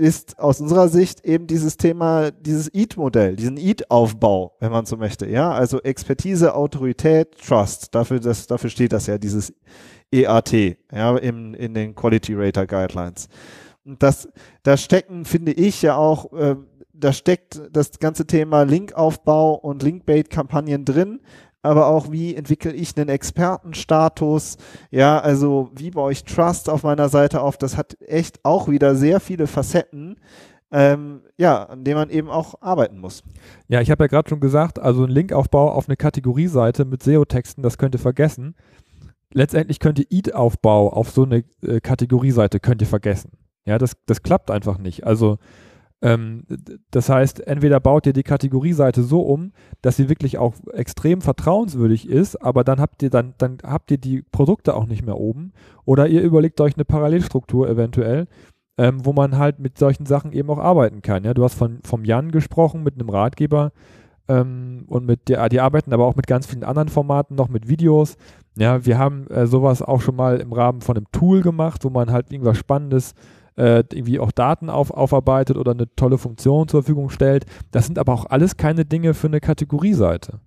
ist 0.00 0.38
aus 0.38 0.62
unserer 0.62 0.88
Sicht 0.88 1.26
eben 1.26 1.46
dieses 1.46 1.76
Thema, 1.76 2.30
dieses 2.30 2.72
EAT-Modell, 2.72 3.36
diesen 3.36 3.58
EAT-Aufbau, 3.58 4.56
wenn 4.58 4.72
man 4.72 4.86
so 4.86 4.96
möchte. 4.96 5.28
Ja, 5.28 5.52
also 5.52 5.80
Expertise, 5.82 6.54
Autorität, 6.54 7.36
Trust. 7.38 7.94
Dafür, 7.94 8.18
das, 8.18 8.46
dafür 8.46 8.70
steht 8.70 8.94
das 8.94 9.06
ja, 9.06 9.18
dieses 9.18 9.52
EAT, 10.10 10.78
ja, 10.90 11.16
im, 11.18 11.52
in 11.52 11.74
den 11.74 11.94
Quality 11.94 12.34
Rater 12.34 12.66
Guidelines. 12.66 13.28
Und 13.84 14.02
das, 14.02 14.28
da 14.62 14.78
stecken, 14.78 15.26
finde 15.26 15.52
ich 15.52 15.82
ja 15.82 15.96
auch, 15.96 16.32
äh, 16.32 16.56
da 16.94 17.12
steckt 17.12 17.60
das 17.70 17.98
ganze 17.98 18.26
Thema 18.26 18.62
Linkaufbau 18.62 19.54
und 19.54 19.82
Linkbait-Kampagnen 19.82 20.84
drin 20.86 21.20
aber 21.62 21.86
auch 21.86 22.10
wie 22.10 22.34
entwickle 22.34 22.72
ich 22.72 22.96
einen 22.96 23.08
Expertenstatus, 23.08 24.56
ja, 24.90 25.18
also 25.18 25.70
wie 25.74 25.90
baue 25.90 26.12
ich 26.12 26.24
Trust 26.24 26.70
auf 26.70 26.82
meiner 26.82 27.08
Seite 27.08 27.42
auf, 27.42 27.58
das 27.58 27.76
hat 27.76 27.96
echt 28.00 28.40
auch 28.44 28.68
wieder 28.68 28.94
sehr 28.94 29.20
viele 29.20 29.46
Facetten, 29.46 30.16
ähm, 30.72 31.22
ja, 31.36 31.64
an 31.64 31.84
denen 31.84 31.96
man 31.96 32.10
eben 32.10 32.30
auch 32.30 32.54
arbeiten 32.62 32.98
muss. 32.98 33.22
Ja, 33.68 33.80
ich 33.80 33.90
habe 33.90 34.04
ja 34.04 34.08
gerade 34.08 34.28
schon 34.28 34.40
gesagt, 34.40 34.78
also 34.78 35.04
ein 35.04 35.10
Linkaufbau 35.10 35.70
auf 35.72 35.88
eine 35.88 35.96
Kategorieseite 35.96 36.84
mit 36.84 37.02
SEO-Texten, 37.02 37.62
das 37.62 37.76
könnt 37.76 37.94
ihr 37.94 38.00
vergessen. 38.00 38.54
Letztendlich 39.32 39.78
könnt 39.78 39.98
ihr 39.98 40.06
EAT-Aufbau 40.10 40.92
auf 40.92 41.10
so 41.10 41.24
eine 41.24 41.44
äh, 41.62 41.80
Kategorieseite 41.80 42.58
könnt 42.58 42.82
ihr 42.82 42.88
vergessen. 42.88 43.32
Ja, 43.64 43.78
das, 43.78 43.96
das 44.06 44.22
klappt 44.22 44.50
einfach 44.50 44.78
nicht. 44.78 45.04
Also 45.06 45.38
ähm, 46.02 46.44
das 46.90 47.08
heißt, 47.08 47.46
entweder 47.46 47.78
baut 47.78 48.06
ihr 48.06 48.12
die 48.12 48.22
Kategorieseite 48.22 49.02
so 49.02 49.20
um, 49.20 49.52
dass 49.82 49.96
sie 49.96 50.08
wirklich 50.08 50.38
auch 50.38 50.54
extrem 50.72 51.20
vertrauenswürdig 51.20 52.08
ist, 52.08 52.36
aber 52.36 52.64
dann 52.64 52.80
habt 52.80 53.02
ihr 53.02 53.10
dann, 53.10 53.34
dann 53.38 53.58
habt 53.62 53.90
ihr 53.90 53.98
die 53.98 54.22
Produkte 54.22 54.74
auch 54.74 54.86
nicht 54.86 55.04
mehr 55.04 55.18
oben. 55.18 55.52
Oder 55.84 56.08
ihr 56.08 56.22
überlegt 56.22 56.60
euch 56.60 56.74
eine 56.74 56.86
Parallelstruktur 56.86 57.68
eventuell, 57.68 58.28
ähm, 58.78 59.04
wo 59.04 59.12
man 59.12 59.36
halt 59.36 59.58
mit 59.58 59.76
solchen 59.76 60.06
Sachen 60.06 60.32
eben 60.32 60.48
auch 60.48 60.58
arbeiten 60.58 61.02
kann. 61.02 61.24
Ja, 61.24 61.34
du 61.34 61.44
hast 61.44 61.54
von, 61.54 61.80
vom 61.84 62.04
Jan 62.04 62.30
gesprochen 62.30 62.82
mit 62.82 62.94
einem 62.94 63.10
Ratgeber 63.10 63.72
ähm, 64.26 64.84
und 64.86 65.04
mit 65.04 65.28
der, 65.28 65.50
die 65.50 65.60
arbeiten 65.60 65.92
aber 65.92 66.06
auch 66.06 66.16
mit 66.16 66.26
ganz 66.26 66.46
vielen 66.46 66.64
anderen 66.64 66.88
Formaten, 66.88 67.36
noch 67.36 67.48
mit 67.48 67.68
Videos. 67.68 68.16
Ja, 68.56 68.86
wir 68.86 68.96
haben 68.96 69.26
äh, 69.26 69.46
sowas 69.46 69.82
auch 69.82 70.00
schon 70.00 70.16
mal 70.16 70.38
im 70.40 70.54
Rahmen 70.54 70.80
von 70.80 70.96
einem 70.96 71.06
Tool 71.12 71.42
gemacht, 71.42 71.84
wo 71.84 71.90
man 71.90 72.10
halt 72.10 72.32
irgendwas 72.32 72.56
Spannendes 72.56 73.14
irgendwie 73.56 74.18
auch 74.18 74.32
Daten 74.32 74.70
auf, 74.70 74.90
aufarbeitet 74.90 75.56
oder 75.56 75.72
eine 75.72 75.94
tolle 75.94 76.18
Funktion 76.18 76.68
zur 76.68 76.82
Verfügung 76.82 77.10
stellt. 77.10 77.46
Das 77.70 77.86
sind 77.86 77.98
aber 77.98 78.14
auch 78.14 78.26
alles 78.26 78.56
keine 78.56 78.84
Dinge 78.84 79.14
für 79.14 79.26
eine 79.26 79.40
Kategorieseite. 79.40 80.40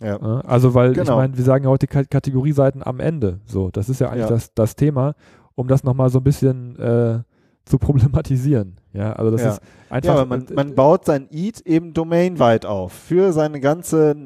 Ja. 0.00 0.18
Also, 0.40 0.74
weil 0.74 0.92
genau. 0.92 1.12
ich 1.12 1.16
meine, 1.16 1.36
wir 1.36 1.44
sagen 1.44 1.64
ja 1.64 1.70
heute 1.70 1.86
Kategorieseiten 1.86 2.82
am 2.82 3.00
Ende. 3.00 3.40
So, 3.46 3.70
das 3.70 3.88
ist 3.88 4.00
ja 4.00 4.08
eigentlich 4.10 4.22
ja. 4.22 4.28
Das, 4.28 4.52
das 4.54 4.76
Thema, 4.76 5.14
um 5.54 5.68
das 5.68 5.84
nochmal 5.84 6.10
so 6.10 6.18
ein 6.18 6.24
bisschen 6.24 6.76
äh, 6.78 7.20
zu 7.64 7.78
problematisieren. 7.78 8.78
Ja, 8.94 9.12
also 9.14 9.32
das 9.32 9.42
ja. 9.42 9.50
ist 9.50 9.60
einfach. 9.90 10.16
Ja, 10.16 10.24
man, 10.24 10.46
man 10.54 10.74
baut 10.74 11.04
sein 11.04 11.28
Eat 11.32 11.60
eben 11.66 11.92
domainweit 11.92 12.64
auf. 12.64 12.92
Für 12.92 13.32
seine 13.32 13.60
ganze 13.60 14.16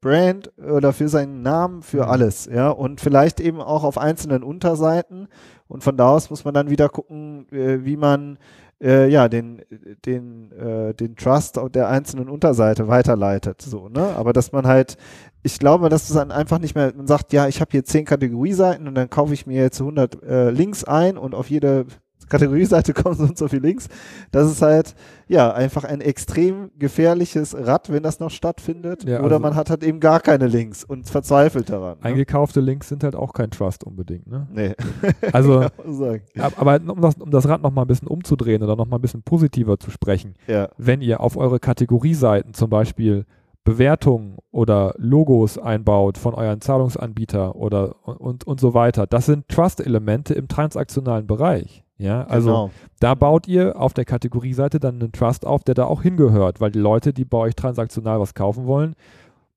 Brand 0.00 0.52
oder 0.58 0.92
für 0.92 1.08
seinen 1.08 1.42
Namen, 1.42 1.82
für 1.82 2.04
mhm. 2.04 2.10
alles. 2.10 2.50
Ja, 2.52 2.70
und 2.70 3.00
vielleicht 3.00 3.40
eben 3.40 3.60
auch 3.60 3.84
auf 3.84 3.96
einzelnen 3.96 4.42
Unterseiten. 4.42 5.28
Und 5.68 5.84
von 5.84 5.96
da 5.96 6.10
aus 6.10 6.30
muss 6.30 6.44
man 6.44 6.52
dann 6.52 6.68
wieder 6.68 6.88
gucken, 6.88 7.46
äh, 7.52 7.84
wie 7.84 7.96
man 7.96 8.38
äh, 8.82 9.08
ja 9.08 9.28
den 9.28 9.62
den 10.04 10.52
äh, 10.52 10.94
den 10.94 11.16
Trust 11.16 11.60
der 11.74 11.88
einzelnen 11.88 12.28
Unterseite 12.28 12.86
weiterleitet 12.86 13.60
so 13.60 13.88
ne 13.88 14.14
aber 14.16 14.32
dass 14.32 14.52
man 14.52 14.68
halt 14.68 14.96
ich 15.42 15.58
glaube 15.58 15.88
dass 15.88 16.08
es 16.08 16.14
dann 16.14 16.30
einfach 16.30 16.60
nicht 16.60 16.76
mehr 16.76 16.92
man 16.96 17.08
sagt 17.08 17.32
ja 17.32 17.48
ich 17.48 17.60
habe 17.60 17.72
hier 17.72 17.84
zehn 17.84 18.04
Kategorieseiten 18.04 18.86
und 18.86 18.94
dann 18.94 19.10
kaufe 19.10 19.34
ich 19.34 19.46
mir 19.46 19.60
jetzt 19.60 19.80
100 19.80 20.22
äh, 20.22 20.50
Links 20.50 20.84
ein 20.84 21.18
und 21.18 21.34
auf 21.34 21.50
jede 21.50 21.86
Kategorieseite 22.28 22.92
kommen 22.94 23.14
so 23.14 23.24
und 23.24 23.38
so 23.38 23.48
viele 23.48 23.62
Links. 23.62 23.88
Das 24.30 24.50
ist 24.50 24.62
halt, 24.62 24.94
ja, 25.28 25.52
einfach 25.52 25.84
ein 25.84 26.00
extrem 26.00 26.70
gefährliches 26.78 27.56
Rad, 27.56 27.92
wenn 27.92 28.02
das 28.02 28.20
noch 28.20 28.30
stattfindet. 28.30 29.04
Ja, 29.04 29.18
Oder 29.20 29.36
also 29.36 29.38
man 29.40 29.56
hat 29.56 29.70
halt 29.70 29.82
eben 29.84 30.00
gar 30.00 30.20
keine 30.20 30.46
Links 30.46 30.84
und 30.84 31.08
verzweifelt 31.08 31.70
daran. 31.70 31.98
Ne? 31.98 32.04
Eingekaufte 32.04 32.60
Links 32.60 32.88
sind 32.88 33.04
halt 33.04 33.16
auch 33.16 33.32
kein 33.32 33.50
Trust 33.50 33.84
unbedingt, 33.84 34.26
ne? 34.26 34.46
Nee. 34.52 34.74
Also, 35.32 35.66
aber 36.56 36.80
um 36.86 37.00
das, 37.00 37.16
um 37.16 37.30
das 37.30 37.48
Rad 37.48 37.62
noch 37.62 37.70
mal 37.70 37.82
ein 37.82 37.88
bisschen 37.88 38.08
umzudrehen 38.08 38.62
oder 38.62 38.76
noch 38.76 38.86
mal 38.86 38.96
ein 38.96 39.02
bisschen 39.02 39.22
positiver 39.22 39.78
zu 39.78 39.90
sprechen, 39.90 40.34
ja. 40.46 40.68
wenn 40.78 41.00
ihr 41.00 41.20
auf 41.20 41.36
eure 41.36 41.58
Kategorieseiten 41.58 42.54
zum 42.54 42.70
Beispiel 42.70 43.26
Bewertungen 43.68 44.38
oder 44.50 44.94
Logos 44.96 45.58
einbaut 45.58 46.16
von 46.16 46.32
euren 46.32 46.62
Zahlungsanbieter 46.62 47.54
oder 47.54 47.96
und, 48.06 48.46
und 48.46 48.60
so 48.60 48.72
weiter. 48.72 49.06
Das 49.06 49.26
sind 49.26 49.46
Trust-Elemente 49.48 50.32
im 50.32 50.48
transaktionalen 50.48 51.26
Bereich. 51.26 51.84
Ja, 51.98 52.24
also 52.24 52.48
genau. 52.48 52.70
da 53.00 53.14
baut 53.16 53.48
ihr 53.48 53.80
auf 53.80 53.92
der 53.92 54.04
Kategorieseite 54.04 54.78
dann 54.78 55.00
einen 55.00 55.12
Trust 55.12 55.44
auf, 55.44 55.64
der 55.64 55.74
da 55.74 55.84
auch 55.84 56.02
hingehört, 56.02 56.60
weil 56.60 56.70
die 56.70 56.78
Leute, 56.78 57.12
die 57.12 57.24
bei 57.24 57.38
euch 57.38 57.56
transaktional 57.56 58.20
was 58.20 58.34
kaufen 58.34 58.66
wollen, 58.66 58.94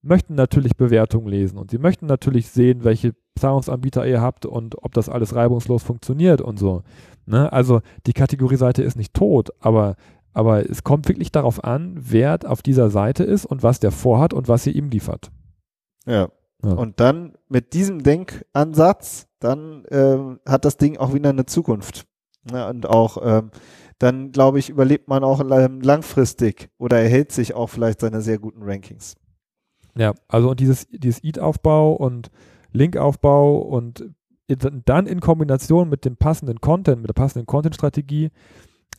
möchten 0.01 0.33
natürlich 0.33 0.75
Bewertungen 0.75 1.27
lesen 1.27 1.59
und 1.59 1.69
sie 1.69 1.77
möchten 1.77 2.07
natürlich 2.07 2.49
sehen, 2.49 2.83
welche 2.83 3.13
Zahlungsanbieter 3.39 4.05
ihr 4.07 4.21
habt 4.21 4.47
und 4.47 4.83
ob 4.83 4.93
das 4.93 5.07
alles 5.07 5.35
reibungslos 5.35 5.83
funktioniert 5.83 6.41
und 6.41 6.57
so. 6.57 6.81
Ne? 7.27 7.53
Also 7.53 7.81
die 8.07 8.13
Kategorieseite 8.13 8.81
ist 8.81 8.97
nicht 8.97 9.13
tot, 9.13 9.51
aber, 9.59 9.95
aber 10.33 10.67
es 10.67 10.83
kommt 10.83 11.07
wirklich 11.07 11.31
darauf 11.31 11.63
an, 11.63 11.95
wer 11.95 12.39
auf 12.45 12.63
dieser 12.63 12.89
Seite 12.89 13.23
ist 13.23 13.45
und 13.45 13.61
was 13.61 13.79
der 13.79 13.91
vorhat 13.91 14.33
und 14.33 14.47
was 14.47 14.65
ihr 14.65 14.75
ihm 14.75 14.89
liefert. 14.89 15.31
Ja. 16.07 16.29
ja. 16.63 16.71
Und 16.71 16.99
dann 16.99 17.33
mit 17.47 17.73
diesem 17.73 18.01
Denkansatz, 18.01 19.27
dann 19.39 19.85
äh, 19.85 20.17
hat 20.49 20.65
das 20.65 20.77
Ding 20.77 20.97
auch 20.97 21.13
wieder 21.13 21.29
eine 21.29 21.45
Zukunft. 21.45 22.07
Ja, 22.49 22.69
und 22.69 22.87
auch 22.87 23.17
ähm, 23.23 23.51
dann, 23.99 24.31
glaube 24.31 24.59
ich, 24.59 24.69
überlebt 24.69 25.07
man 25.07 25.23
auch 25.23 25.43
langfristig 25.43 26.69
oder 26.77 26.99
erhält 26.99 27.31
sich 27.31 27.53
auch 27.53 27.67
vielleicht 27.67 27.99
seine 27.99 28.21
sehr 28.21 28.39
guten 28.39 28.63
Rankings. 28.63 29.15
Ja, 29.95 30.13
also 30.27 30.49
und 30.49 30.59
dieses, 30.59 30.87
dieses 30.87 31.23
Eat-Aufbau 31.23 31.93
und 31.93 32.31
Link-Aufbau 32.71 33.57
und 33.57 34.05
dann 34.85 35.07
in 35.07 35.19
Kombination 35.19 35.89
mit 35.89 36.03
dem 36.03 36.17
passenden 36.17 36.59
Content, 36.59 37.01
mit 37.01 37.09
der 37.09 37.13
passenden 37.13 37.45
Content-Strategie. 37.45 38.31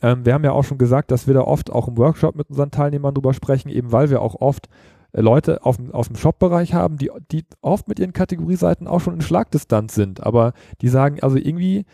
Ähm, 0.01 0.25
wir 0.25 0.33
haben 0.33 0.43
ja 0.43 0.51
auch 0.51 0.63
schon 0.63 0.77
gesagt, 0.77 1.11
dass 1.11 1.27
wir 1.27 1.33
da 1.33 1.41
oft 1.41 1.71
auch 1.71 1.87
im 1.87 1.97
Workshop 1.97 2.35
mit 2.35 2.49
unseren 2.49 2.71
Teilnehmern 2.71 3.13
drüber 3.13 3.33
sprechen, 3.33 3.69
eben 3.69 3.91
weil 3.91 4.09
wir 4.09 4.21
auch 4.21 4.35
oft 4.35 4.67
äh, 5.11 5.21
Leute 5.21 5.65
auf, 5.65 5.77
aus 5.91 6.07
dem 6.07 6.15
Shop-Bereich 6.15 6.73
haben, 6.73 6.97
die, 6.97 7.11
die 7.31 7.45
oft 7.61 7.87
mit 7.87 7.99
ihren 7.99 8.13
Kategorieseiten 8.13 8.87
auch 8.87 8.99
schon 8.99 9.15
in 9.15 9.21
Schlagdistanz 9.21 9.93
sind, 9.93 10.23
aber 10.23 10.53
die 10.81 10.89
sagen, 10.89 11.21
also 11.21 11.37
irgendwie, 11.37 11.85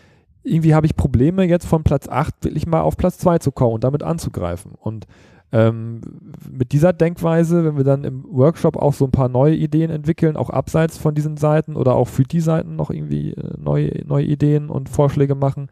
irgendwie 0.50 0.76
habe 0.76 0.86
ich 0.86 0.96
Probleme, 0.96 1.44
jetzt 1.44 1.66
von 1.66 1.84
Platz 1.84 2.08
8 2.08 2.46
wirklich 2.46 2.68
mal 2.68 2.82
auf 2.82 2.98
Platz 2.98 3.18
2 3.20 3.40
zu 3.40 3.52
kommen 3.52 3.76
und 3.76 3.84
damit 3.84 4.04
anzugreifen. 4.04 4.74
Und 4.74 5.06
ähm, 5.52 6.02
mit 6.52 6.72
dieser 6.74 6.94
Denkweise, 6.94 7.66
wenn 7.66 7.78
wir 7.78 7.84
dann 7.84 8.04
im 8.04 8.24
Workshop 8.30 8.78
auch 8.78 8.94
so 8.94 9.06
ein 9.06 9.12
paar 9.12 9.30
neue 9.30 9.56
Ideen 9.56 9.90
entwickeln, 9.90 10.38
auch 10.38 10.50
abseits 10.50 10.98
von 10.98 11.16
diesen 11.16 11.38
Seiten 11.38 11.76
oder 11.76 11.96
auch 11.96 12.08
für 12.08 12.24
die 12.24 12.42
Seiten 12.42 12.76
noch 12.76 12.92
irgendwie 12.92 13.32
äh, 13.34 13.54
neue, 13.58 14.06
neue 14.06 14.26
Ideen 14.26 14.70
und 14.70 14.90
Vorschläge 14.90 15.36
machen, 15.36 15.70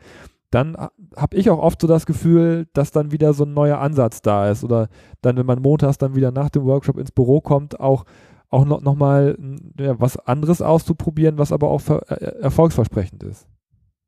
dann 0.49 0.77
habe 0.77 1.35
ich 1.35 1.49
auch 1.49 1.59
oft 1.59 1.81
so 1.81 1.87
das 1.87 2.05
Gefühl, 2.05 2.67
dass 2.73 2.91
dann 2.91 3.11
wieder 3.11 3.33
so 3.33 3.43
ein 3.43 3.53
neuer 3.53 3.79
Ansatz 3.79 4.21
da 4.21 4.49
ist 4.49 4.63
oder 4.63 4.87
dann, 5.21 5.35
wenn 5.37 5.45
man 5.45 5.61
montags 5.61 5.97
dann 5.97 6.15
wieder 6.15 6.31
nach 6.31 6.49
dem 6.49 6.63
Workshop 6.63 6.97
ins 6.97 7.11
Büro 7.11 7.41
kommt, 7.41 7.79
auch 7.79 8.05
auch 8.49 8.65
noch, 8.65 8.81
noch 8.81 8.95
mal 8.95 9.37
ja, 9.77 9.99
was 9.99 10.17
anderes 10.17 10.61
auszuprobieren, 10.61 11.37
was 11.37 11.51
aber 11.51 11.69
auch 11.69 11.81
äh, 11.89 12.15
erfolgsversprechend 12.39 13.23
ist. 13.23 13.45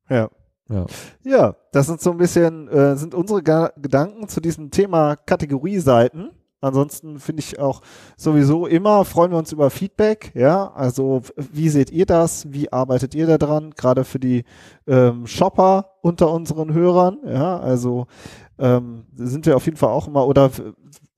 Ja. 0.10 0.30
Ja. 0.70 0.86
ja, 1.24 1.56
das 1.72 1.88
sind 1.88 2.00
so 2.00 2.12
ein 2.12 2.18
bisschen, 2.18 2.68
äh, 2.68 2.96
sind 2.96 3.16
unsere 3.16 3.42
Ga 3.42 3.72
Gedanken 3.78 4.28
zu 4.28 4.40
diesem 4.40 4.70
Thema 4.70 5.16
Kategorieseiten. 5.16 6.32
Ansonsten 6.62 7.20
finde 7.20 7.42
ich 7.42 7.58
auch 7.58 7.82
sowieso 8.18 8.68
immer, 8.68 9.06
freuen 9.06 9.32
wir 9.32 9.38
uns 9.38 9.52
über 9.52 9.70
Feedback. 9.70 10.32
Ja, 10.36 10.72
also 10.74 11.22
wie 11.38 11.70
seht 11.70 11.90
ihr 11.90 12.06
das? 12.06 12.52
Wie 12.52 12.72
arbeitet 12.72 13.16
ihr 13.16 13.28
da 13.28 13.38
dran? 13.38 13.72
Gerade 13.72 14.04
für 14.04 14.20
die 14.20 14.44
ähm, 14.86 15.26
Shopper 15.26 15.92
unter 16.02 16.32
unseren 16.32 16.74
Hörern. 16.74 17.20
Ja, 17.26 17.60
also 17.60 18.08
ähm, 18.60 19.06
sind 19.16 19.46
wir 19.46 19.56
auf 19.56 19.66
jeden 19.66 19.78
Fall 19.78 19.90
auch 19.90 20.08
immer, 20.08 20.28
oder 20.28 20.52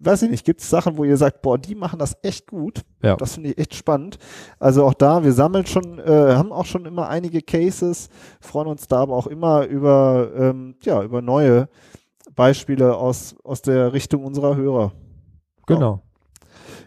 weiß 0.03 0.23
ich 0.23 0.29
nicht, 0.29 0.45
gibt 0.45 0.61
es 0.61 0.69
Sachen, 0.69 0.97
wo 0.97 1.03
ihr 1.03 1.17
sagt, 1.17 1.41
boah, 1.41 1.57
die 1.57 1.75
machen 1.75 1.99
das 1.99 2.17
echt 2.23 2.47
gut. 2.47 2.81
Ja. 3.03 3.15
Das 3.15 3.35
finde 3.35 3.51
ich 3.51 3.57
echt 3.57 3.75
spannend. 3.75 4.17
Also 4.59 4.85
auch 4.85 4.93
da, 4.93 5.23
wir 5.23 5.33
sammeln 5.33 5.65
schon, 5.65 5.99
äh, 5.99 6.35
haben 6.35 6.51
auch 6.51 6.65
schon 6.65 6.85
immer 6.85 7.09
einige 7.09 7.41
Cases, 7.41 8.09
freuen 8.39 8.67
uns 8.67 8.87
da 8.87 9.01
aber 9.01 9.15
auch 9.15 9.27
immer 9.27 9.65
über, 9.65 10.31
ähm, 10.35 10.75
ja, 10.83 11.03
über 11.03 11.21
neue 11.21 11.69
Beispiele 12.35 12.95
aus, 12.95 13.35
aus 13.43 13.61
der 13.61 13.93
Richtung 13.93 14.23
unserer 14.23 14.55
Hörer. 14.55 14.91
Genau. 15.67 16.01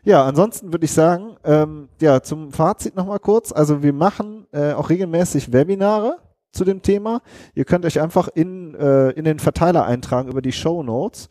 Ja, 0.05 0.25
ansonsten 0.25 0.73
würde 0.73 0.85
ich 0.85 0.93
sagen, 0.93 1.37
ähm, 1.45 1.89
ja, 2.01 2.23
zum 2.23 2.53
Fazit 2.53 2.95
nochmal 2.95 3.21
kurz. 3.21 3.53
Also 3.53 3.83
wir 3.83 3.93
machen 3.93 4.47
äh, 4.53 4.73
auch 4.73 4.91
regelmäßig 4.91 5.53
Webinare 5.53 6.19
zu 6.53 6.65
dem 6.65 6.83
Thema. 6.83 7.23
Ihr 7.55 7.65
könnt 7.65 7.87
euch 7.87 8.01
einfach 8.01 8.29
in, 8.29 8.75
äh, 8.75 9.11
in 9.11 9.25
den 9.25 9.39
Verteiler 9.39 9.87
eintragen 9.87 10.29
über 10.29 10.43
die 10.43 10.53
Show 10.53 10.83
Notes. 10.83 11.29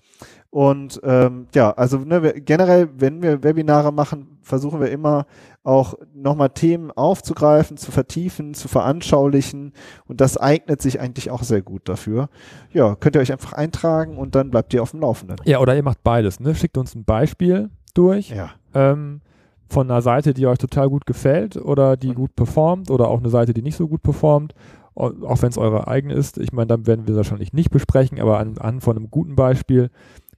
Und 0.53 1.01
ähm, 1.03 1.47
ja, 1.55 1.71
also 1.71 1.97
ne, 1.97 2.31
generell, 2.33 2.87
wenn 2.95 3.23
wir 3.23 3.41
Webinare 3.41 3.91
machen, 3.91 4.37
versuchen 4.43 4.79
wir 4.81 4.91
immer 4.91 5.25
auch 5.63 5.95
nochmal 6.13 6.51
Themen 6.51 6.91
aufzugreifen, 6.91 7.75
zu 7.75 7.91
vertiefen, 7.91 8.53
zu 8.53 8.67
veranschaulichen. 8.67 9.73
Und 10.05 10.21
das 10.21 10.37
eignet 10.37 10.79
sich 10.79 10.99
eigentlich 10.99 11.31
auch 11.31 11.41
sehr 11.41 11.63
gut 11.63 11.89
dafür. 11.89 12.29
Ja, 12.71 12.93
könnt 12.93 13.15
ihr 13.15 13.21
euch 13.23 13.31
einfach 13.31 13.53
eintragen 13.53 14.15
und 14.15 14.35
dann 14.35 14.51
bleibt 14.51 14.75
ihr 14.75 14.83
auf 14.83 14.91
dem 14.91 14.99
Laufenden. 14.99 15.37
Ja, 15.43 15.57
oder 15.57 15.75
ihr 15.75 15.81
macht 15.81 16.03
beides. 16.03 16.39
Ne? 16.39 16.53
Schickt 16.53 16.77
uns 16.77 16.93
ein 16.93 17.03
Beispiel 17.03 17.71
durch. 17.95 18.29
Ja. 18.29 18.51
Ähm, 18.75 19.21
von 19.69 19.89
einer 19.89 20.03
Seite, 20.03 20.35
die 20.35 20.45
euch 20.45 20.59
total 20.59 20.87
gut 20.87 21.07
gefällt 21.07 21.57
oder 21.57 21.97
die 21.97 22.09
mhm. 22.09 22.15
gut 22.15 22.35
performt 22.35 22.91
oder 22.91 23.07
auch 23.07 23.17
eine 23.17 23.29
Seite, 23.29 23.55
die 23.55 23.63
nicht 23.63 23.77
so 23.77 23.87
gut 23.87 24.03
performt 24.03 24.53
auch 24.95 25.41
wenn 25.41 25.49
es 25.49 25.57
eure 25.57 25.87
eigene 25.87 26.13
ist. 26.13 26.37
Ich 26.37 26.53
meine, 26.53 26.67
dann 26.67 26.85
werden 26.85 27.07
wir 27.07 27.15
wahrscheinlich 27.15 27.53
nicht 27.53 27.71
besprechen, 27.71 28.19
aber 28.19 28.37
an, 28.39 28.57
an 28.57 28.81
von 28.81 28.95
einem 28.95 29.09
guten 29.09 29.35
Beispiel 29.35 29.89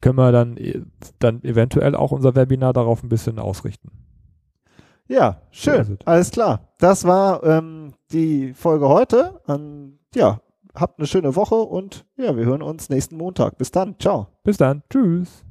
können 0.02 0.18
wir 0.18 0.32
dann, 0.32 0.58
äh, 0.58 0.82
dann 1.20 1.44
eventuell 1.44 1.96
auch 1.96 2.12
unser 2.12 2.36
Webinar 2.36 2.74
darauf 2.74 3.04
ein 3.04 3.10
bisschen 3.10 3.40
ausrichten. 3.40 3.92
Ja, 5.08 5.42
schön. 5.52 6.00
Alles 6.06 6.32
klar. 6.32 6.70
Das 6.80 7.06
war 7.06 7.44
ähm, 7.44 7.94
die 8.12 8.54
Folge 8.54 8.90
heute. 8.90 9.40
Ähm, 9.48 10.00
ja, 10.16 10.40
habt 10.74 11.00
eine 11.00 11.08
schöne 11.08 11.36
Woche 11.36 11.56
und 11.56 12.06
ja, 12.18 12.36
wir 12.36 12.46
hören 12.46 12.62
uns 12.62 12.90
nächsten 12.90 13.18
Montag. 13.18 13.58
Bis 13.58 13.72
dann. 13.72 13.96
Ciao. 14.00 14.28
Bis 14.44 14.58
dann. 14.58 14.84
Tschüss. 14.90 15.46